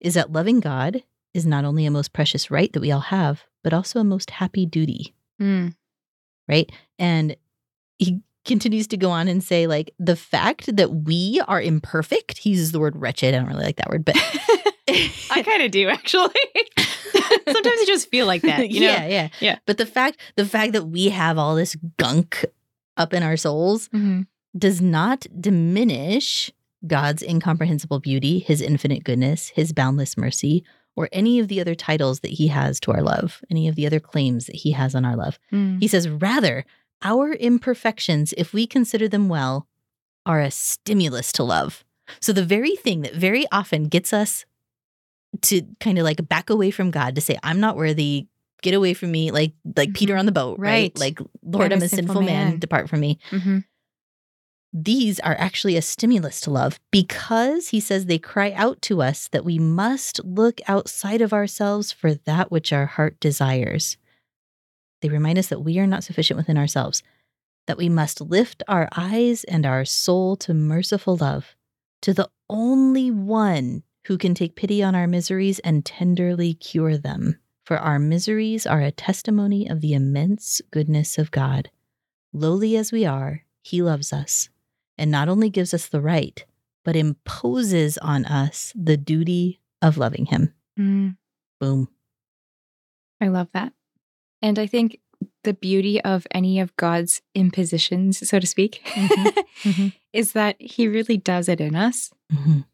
[0.00, 1.02] is that loving God
[1.34, 4.30] is not only a most precious right that we all have, but also a most
[4.30, 5.74] happy duty, Mm.
[6.48, 6.70] right?
[6.98, 7.36] And
[7.98, 12.50] he continues to go on and say, like, the fact that we are imperfect, he
[12.50, 13.34] uses the word wretched.
[13.34, 14.16] I don't really like that word, but
[14.88, 16.34] I kind of do actually.
[17.48, 18.86] Sometimes you just feel like that, you know?
[18.86, 19.58] yeah, yeah, Yeah.
[19.66, 22.44] But the fact, the fact that we have all this gunk
[22.96, 24.26] up in our souls Mhm.
[24.56, 26.50] does not diminish
[26.86, 32.20] God's incomprehensible beauty, His infinite goodness, His boundless mercy, or any of the other titles
[32.20, 35.04] that He has to our love, any of the other claims that He has on
[35.04, 35.38] our love.
[35.52, 35.80] Mm.
[35.80, 36.64] He says, rather,
[37.02, 39.66] our imperfections, if we consider them well,
[40.24, 41.84] are a stimulus to love.
[42.20, 44.44] So the very thing that very often gets us
[45.42, 48.26] to kind of like back away from God to say, I'm not worthy,
[48.62, 50.92] get away from me, like like Peter on the boat, right?
[50.94, 50.98] Right.
[50.98, 52.50] Like, Lord, I'm I'm a sinful, sinful man.
[52.50, 52.58] man.
[52.58, 53.18] depart from me.
[53.30, 53.64] Mhm.
[54.72, 59.28] These are actually a stimulus to love because he says they cry out to us
[59.28, 63.96] that we must look outside of ourselves for that which our heart desires.
[65.00, 67.02] They remind us that we are not sufficient within ourselves,
[67.66, 71.54] that we must lift our eyes and our soul to merciful love,
[72.02, 77.38] to the only one who can take pity on our miseries and tenderly cure them.
[77.64, 81.70] For our miseries are a testimony of the immense goodness of God.
[82.32, 84.48] Lowly as we are, he loves us,
[84.96, 86.44] and not only gives us the right,
[86.84, 90.52] but imposes on us the duty of loving him.
[90.78, 91.16] Mm.
[91.58, 91.88] Boom.
[93.20, 93.72] I love that.
[94.42, 95.00] And I think
[95.42, 99.44] the beauty of any of God's impositions, so to speak, Mhm.
[99.64, 99.92] Mhm.
[100.12, 102.12] is that he really does it in us.
[102.32, 102.66] Mhm.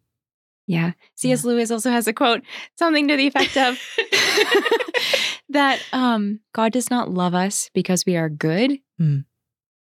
[0.67, 0.93] Yeah.
[1.17, 1.45] C.S.
[1.45, 2.43] Lewis also has a quote,
[2.79, 3.79] something to the effect of
[5.49, 8.79] that um, God does not love us because we are good.
[9.01, 9.25] Mm.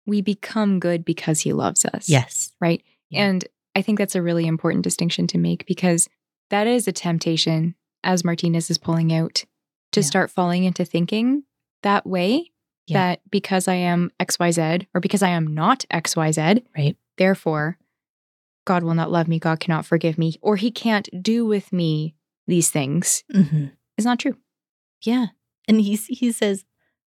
[0.06, 2.08] We become good because he loves us.
[2.08, 2.52] Yes.
[2.60, 2.82] Right.
[3.10, 3.24] Yeah.
[3.26, 6.08] And I think that's a really important distinction to make because
[6.50, 7.74] that is a temptation,
[8.04, 9.44] as Martinez is pulling out,
[9.92, 10.06] to Yeah.
[10.06, 11.44] start falling into thinking
[11.82, 12.50] that way
[12.86, 12.98] Yeah.
[13.12, 16.96] that because I am XYZ or because I am not XYZ, Right.
[17.16, 17.78] therefore
[18.64, 22.14] God will not love me, God cannot forgive me, or he can't do with me
[22.46, 23.66] these things hmm
[23.98, 24.36] is not true.
[25.02, 25.26] Yeah.
[25.68, 26.64] And he, he says,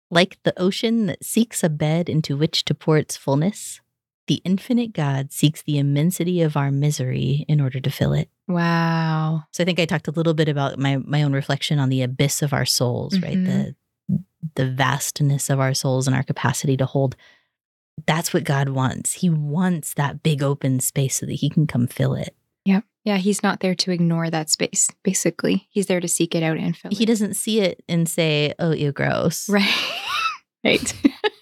[0.10, 3.82] like the ocean that seeks a bed into which to pour its fullness,
[4.28, 8.30] the infinite God seeks the immensity of our misery in order to fill it.
[8.48, 9.44] Wow.
[9.52, 12.02] So I think I talked a little bit about my my own reflection on the
[12.02, 13.44] abyss of our souls, right?
[13.44, 13.76] The
[14.56, 17.16] the vastness of our souls and our capacity to hold.
[18.06, 19.14] That's what God wants.
[19.14, 22.36] He wants that big open space so that he can come fill it.
[22.66, 23.18] Yeah, Yeah.
[23.18, 25.68] he's not there to ignore that space, basically.
[25.72, 26.98] He's there to seek it out and fill it.
[26.98, 27.08] He it.
[27.08, 29.74] doesn't see it and say, "Oh, you gross." Right.
[30.64, 30.94] right.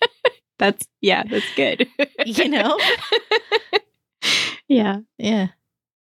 [0.59, 1.87] that's, yeah, that's good.
[2.25, 2.77] You know?
[4.67, 4.97] yeah.
[5.17, 5.47] Yeah.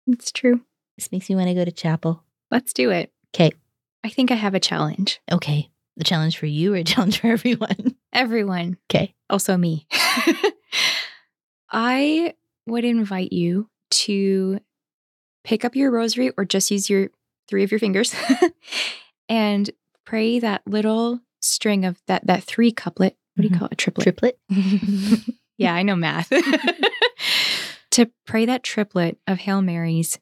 [0.08, 0.62] It's true.
[0.98, 2.24] This makes me want to go to chapel.
[2.50, 3.12] Let's do it.
[3.34, 3.52] Okay.
[4.04, 5.22] I think I have a challenge.
[5.32, 5.70] Okay.
[5.98, 7.96] The challenge for you or a challenge for everyone?
[8.14, 9.14] Everyone, Okay.
[9.30, 9.88] also me.
[11.72, 12.34] I
[12.68, 14.60] would invite you to
[15.44, 17.10] pick up your rosary or just use your
[17.48, 18.14] three of your fingers
[19.30, 19.70] and
[20.06, 23.16] pray that little string of that that three couplet.
[23.36, 23.60] What do you Mhm.
[23.60, 23.74] call it?
[23.74, 24.04] A triplet.
[24.04, 24.40] Triplet?
[25.58, 26.30] yeah, I know math.
[27.92, 30.20] to pray that triplet of Hail Marys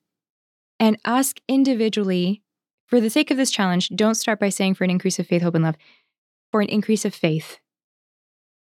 [0.79, 2.41] and ask individually,
[2.85, 5.41] for the sake of this challenge, don't start by saying for an increase of faith,
[5.41, 5.75] hope, and love,
[6.51, 7.57] for an increase of faith.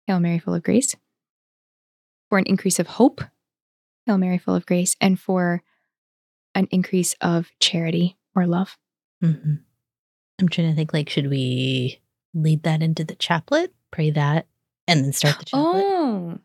[0.07, 0.95] Hail Mary, full of grace.
[2.29, 3.23] For an increase of hope.
[4.07, 4.97] Hail Mary, full of grace.
[5.01, 5.63] And for
[6.55, 8.77] an increase of charity or love.
[9.21, 9.57] hmm
[10.39, 12.01] I'm trying to think like, should we
[12.35, 13.73] lead that into the chaplet?
[13.91, 14.47] Pray that
[14.87, 15.83] and then start the chaplet?
[15.85, 16.39] Oh,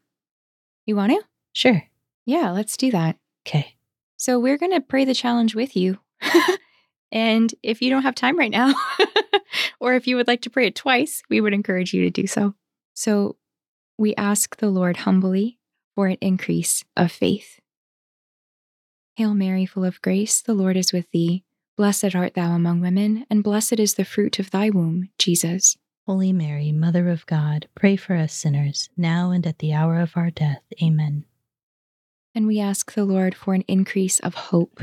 [0.86, 1.22] you want to?
[1.53, 1.84] Sure.
[2.26, 3.18] Yeah, let's do that.
[3.45, 3.76] Okay.
[4.16, 5.99] So we're going to pray the challenge with you.
[7.12, 8.74] and if you don't have time right now,
[9.82, 12.28] or if you would like to pray it twice, we would encourage you to do
[12.28, 12.53] so.
[12.93, 13.36] So
[14.02, 15.60] we ask the Lord humbly
[15.93, 17.60] for an increase of faith.
[19.16, 21.43] Hail Mary, full of grace, the Lord is with thee.
[21.78, 25.78] Blessed art thou among women, and blessed is the fruit of thy womb, Jesus.
[26.08, 30.18] Holy Mary, Mother of God, pray for us sinners, now and at the hour of
[30.18, 30.64] our death.
[30.82, 31.26] Amen.
[32.34, 34.82] And we ask the Lord for an increase of hope.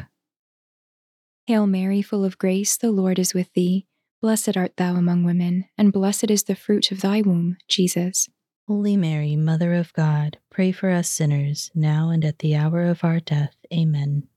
[1.46, 3.86] Hail Mary, full of grace, the Lord is with thee.
[4.22, 8.28] Blessed art thou among women, and blessed is the fruit of thy womb, Jesus.
[8.68, 13.02] Holy Mary, Mother of God, pray for us sinners, now and at the hour of
[13.02, 13.56] our death.
[13.72, 14.28] Amen.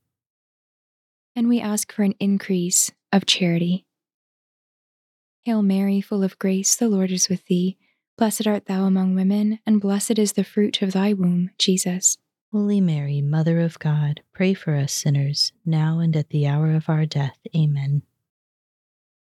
[1.36, 3.86] And we ask for an increase of charity.
[5.44, 7.78] Hail Mary, full of grace, the Lord is with thee.
[8.18, 12.18] Blessed art thou among women, and blessed is the fruit of thy womb, Jesus.
[12.54, 16.88] Holy Mary, Mother of God, pray for us sinners, now and at the hour of
[16.88, 17.38] our death.
[17.54, 18.04] Amen.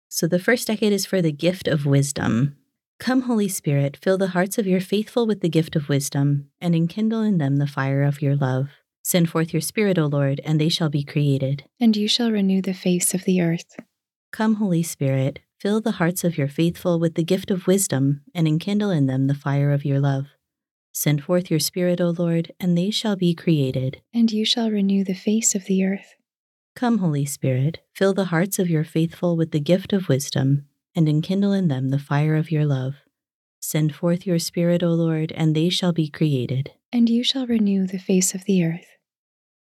[0.10, 2.58] So the first decade is for the gift of wisdom.
[3.02, 6.76] Come, Holy Spirit, fill the hearts of your faithful with the gift of wisdom, and
[6.76, 8.68] enkindle in them the fire of your love.
[9.02, 11.64] Send forth your Spirit, O Lord, and they shall be created.
[11.80, 13.76] And you shall renew the face of the earth.
[14.32, 18.48] Come, Holy Spirit, fill the hearts of your faithful with the gift of wisdom, and
[18.48, 20.28] enkindle in them the fire of your love.
[20.94, 24.04] Send forth your Spirit, O Lord, and they shall be created.
[24.14, 26.14] And you shall renew the face of the earth.
[26.76, 31.08] Come, Holy Spirit, fill the hearts of your faithful with the gift of wisdom, and
[31.08, 32.96] enkindle in them the fire of your love.
[33.60, 36.72] Send forth your Spirit, O Lord, and they shall be created.
[36.92, 38.98] And you shall renew the face of the earth.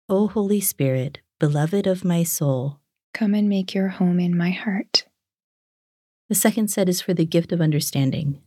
[0.08, 2.80] O Holy Spirit, beloved of my soul.
[3.12, 5.06] Come and make your home in my heart.
[6.28, 8.40] The second set is for the gift of understanding.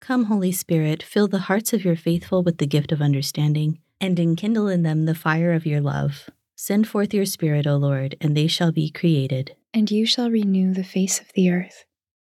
[0.00, 4.18] Come, Holy Spirit, fill the hearts of your faithful with the gift of understanding, and
[4.18, 6.30] enkindle in them the fire of your love.
[6.62, 9.56] Send forth your Spirit, O Lord, and they shall be created.
[9.72, 11.86] And you shall renew the face of the earth.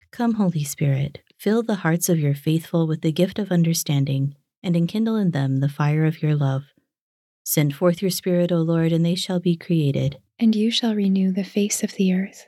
[0.09, 4.76] Come, Holy Spirit, fill the hearts of your faithful with the gift of understanding, and
[4.76, 6.63] enkindle in them the fire of your love.
[7.43, 10.17] Send forth your Spirit, O Lord, and they shall be created.
[10.39, 12.47] And you shall renew the face of the earth.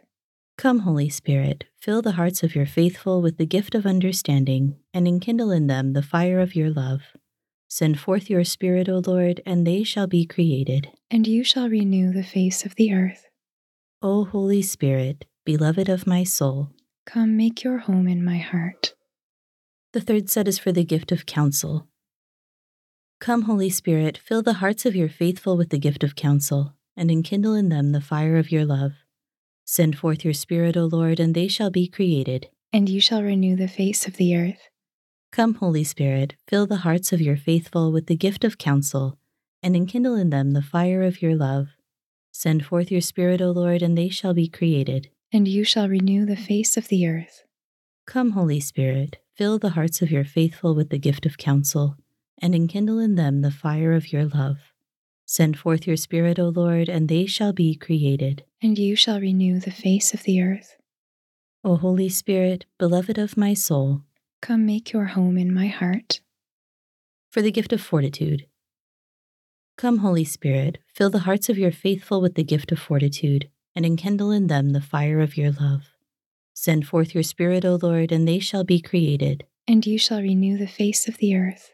[0.57, 5.07] Come, Holy Spirit, fill the hearts of your faithful with the gift of understanding, and
[5.07, 7.01] enkindle in them the fire of your love.
[7.79, 10.89] Send forth your Spirit, O Lord, and they shall be created.
[11.11, 13.27] And you shall renew the face of the earth.
[14.01, 16.71] O Holy Spirit, beloved of my soul.
[17.05, 18.95] Come make your home in my heart.
[19.93, 21.87] The third set is for the gift of counsel.
[23.19, 27.11] Come, Holy Spirit, fill the hearts of your faithful with the gift of counsel, and
[27.11, 28.93] enkindle in them the fire of your love.
[29.65, 32.49] Send forth your Spirit, O Lord, and they shall be created.
[32.73, 34.67] And you shall renew the face of the earth.
[35.31, 39.19] Come, Holy Spirit, fill the hearts of your faithful with the gift of counsel,
[39.61, 41.67] and enkindle in them the fire of your love.
[42.31, 45.09] Send forth your Spirit, O Lord, and they shall be created.
[45.31, 47.43] And you shall renew the face of the earth.
[48.05, 51.97] Come, Holy Spirit, fill the hearts of your faithful with the gift of counsel,
[52.41, 54.57] and enkindle in them the fire of your love.
[55.25, 58.45] Send forth your Spirit, O Lord, and they shall be created.
[58.61, 60.77] And you shall renew the face of the earth.
[61.63, 64.03] O Holy Spirit, beloved of my soul,
[64.41, 66.21] Come make your home in my heart.
[67.29, 68.47] for the gift of fortitude.
[69.77, 73.85] Come, Holy Spirit, fill the hearts of your faithful with the gift of fortitude, and
[73.85, 75.83] enkindle in them the fire of your love.
[76.53, 79.45] Send forth your Spirit, O Lord, and they shall be created.
[79.67, 81.73] And you shall renew the face of the earth.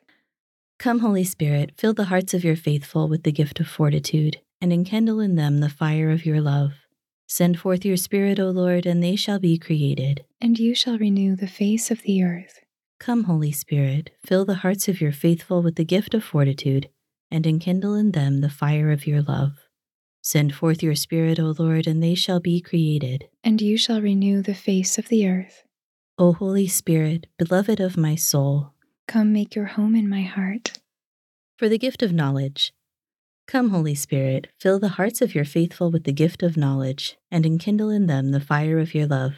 [0.80, 4.74] Come, Holy Spirit, fill the hearts of your faithful with the gift of fortitude, and
[4.74, 6.74] enkindle in them the fire of your love.
[7.36, 10.24] Send forth your Spirit, O Lord, and they shall be created.
[10.40, 12.60] And you shall renew the face of the earth.
[13.00, 16.90] Come, Holy Spirit, fill the hearts of your faithful with the gift of fortitude,
[17.32, 19.54] and enkindle in them the fire of your love.
[20.22, 23.30] Send forth your Spirit, O Lord, and they shall be created.
[23.44, 25.64] And you shall renew the face of the earth.
[26.20, 28.74] O Holy Spirit, beloved of my soul,
[29.08, 30.74] come make your home in my heart.
[31.58, 32.76] For the gift of knowledge.
[33.48, 37.46] Come, Holy Spirit, fill the hearts of your faithful with the gift of knowledge, and
[37.46, 39.36] enkindle in them the fire of your love.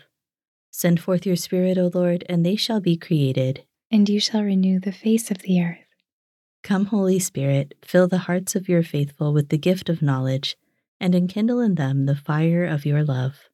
[0.71, 3.63] Send forth your Spirit, O Lord, and they shall be created.
[3.91, 5.77] And you shall renew the face of the earth.
[6.63, 10.57] Come, Holy Spirit, fill the hearts of your faithful with the gift of knowledge
[10.99, 13.49] and enkindle in them the fire of your love.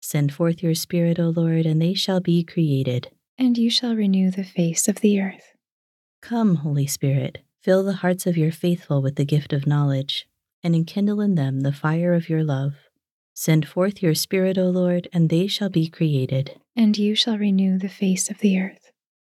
[0.00, 3.10] Send forth your Spirit, O Lord, and they shall be created.
[3.38, 5.54] And you shall renew the face of the earth.
[6.22, 10.28] Come, Holy Spirit, fill the hearts of your faithful with the gift of knowledge,
[10.62, 12.74] and enkindle in them the fire of your love.
[13.34, 16.60] Send forth your Spirit, O Lord, and they shall be created.
[16.76, 18.92] And you shall renew the face of the earth.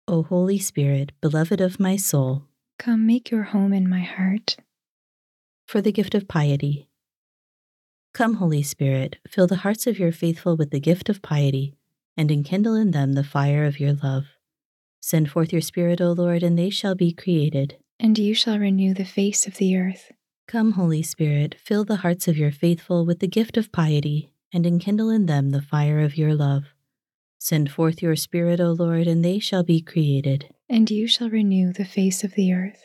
[0.10, 2.44] O Holy Spirit, beloved of my soul,
[2.78, 4.58] come make your home in my heart.
[5.66, 6.90] For the gift of piety,
[8.14, 11.78] Come, Holy Spirit, fill the hearts of your faithful with the gift of piety,
[12.18, 14.26] and enkindle in them the fire of your love.
[15.00, 17.78] Send forth your Spirit, O Lord, and they shall be created.
[18.00, 20.12] And you shall renew the face of the earth.
[20.48, 24.66] Come, Holy Spirit, fill the hearts of your faithful with the gift of piety, and
[24.66, 26.66] enkindle in them the fire of your love.
[27.40, 30.54] Send forth your Spirit, O Lord, and they shall be created.
[30.70, 32.84] And you shall renew the face of the earth.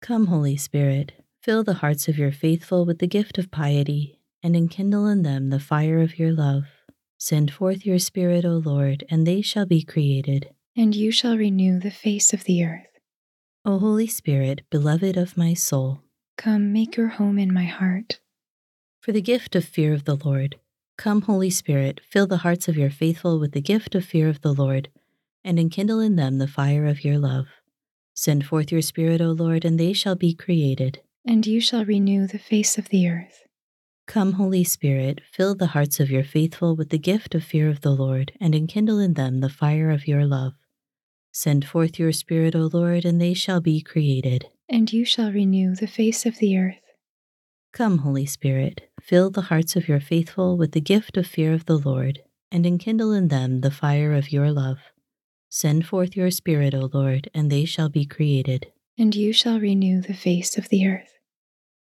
[0.00, 4.56] Come, Holy Spirit, Fill the hearts of your faithful with the gift of piety, and
[4.56, 6.64] enkindle in them the fire of your love.
[7.18, 10.48] Send forth your Spirit, O Lord, and they shall be created.
[10.74, 12.93] And you shall renew the face of the earth.
[13.64, 16.02] O Holy Spirit, beloved of my soul,
[16.36, 18.20] come make your home in my heart.
[19.00, 20.56] For the gift of fear of the Lord,
[20.96, 24.42] come, Holy Spirit, fill the hearts of your faithful with the gift of fear of
[24.42, 24.90] the Lord,
[25.42, 27.46] and enkindle in them the fire of your love.
[28.14, 32.26] Send forth your Spirit, O Lord, and they shall be created and you shall renew
[32.26, 33.46] the face of the earth.
[34.06, 37.80] Come, Holy Spirit, fill the hearts of your faithful with the gift of fear of
[37.80, 40.52] the Lord, and enkindle in them the fire of your love.
[41.36, 44.46] Send forth your Spirit, O Lord, and they shall be created.
[44.68, 46.80] And you shall renew the face of the earth.
[47.72, 51.66] Come, Holy Spirit, fill the hearts of your faithful with the gift of fear of
[51.66, 52.20] the Lord,
[52.52, 54.78] and enkindle in them the fire of your love.
[55.48, 58.70] Send forth your Spirit, O Lord, and they shall be created.
[58.96, 61.18] And you shall renew the face of the earth.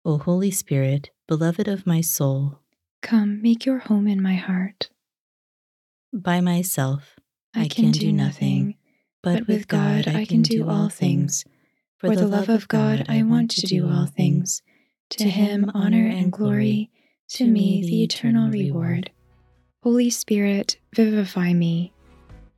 [0.04, 2.58] O Holy Spirit, beloved of my soul,
[3.00, 4.90] come make your home in my heart.
[6.12, 7.16] By myself,
[7.54, 8.77] I, I can, can, do nothing, but,
[9.34, 11.44] but with God I can do all things.
[11.98, 14.62] For the love of God, I want to do all things.
[15.10, 16.90] To him, honor and glory,
[17.30, 19.10] to me, the eternal reward.
[19.82, 21.92] Holy Spirit, vivify me.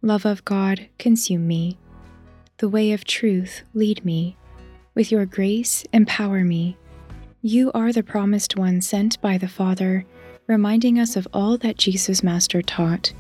[0.03, 1.79] Love of God, consume me.
[2.59, 4.37] The way of truth, lead me.
[4.95, 6.77] With your grace, empower me
[7.43, 10.05] you are the promised one sent by the Father,
[10.47, 13.15] reminding us of all that Jesus Master taught.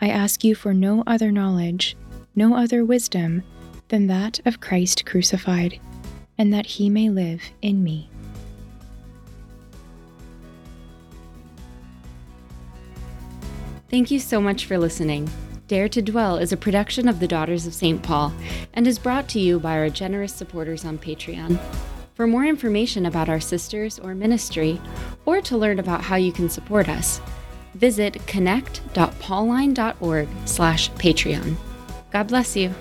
[0.00, 1.96] I ask you for no other knowledge,
[2.34, 3.42] no other wisdom
[3.88, 5.78] than that of Christ crucified,
[6.38, 8.08] and that he may live in me.
[13.90, 15.28] Thank you so much for listening.
[15.68, 18.02] Dare to Dwell is a production of the Daughters of St.
[18.02, 18.32] Paul
[18.72, 21.58] and is brought to you by our generous supporters on Patreon.
[22.14, 24.80] For more information about our sisters or ministry,
[25.24, 27.20] or to learn about how you can support us,
[27.74, 31.56] visit connect.pauline.org slash Patreon.
[32.12, 32.74] God bless you.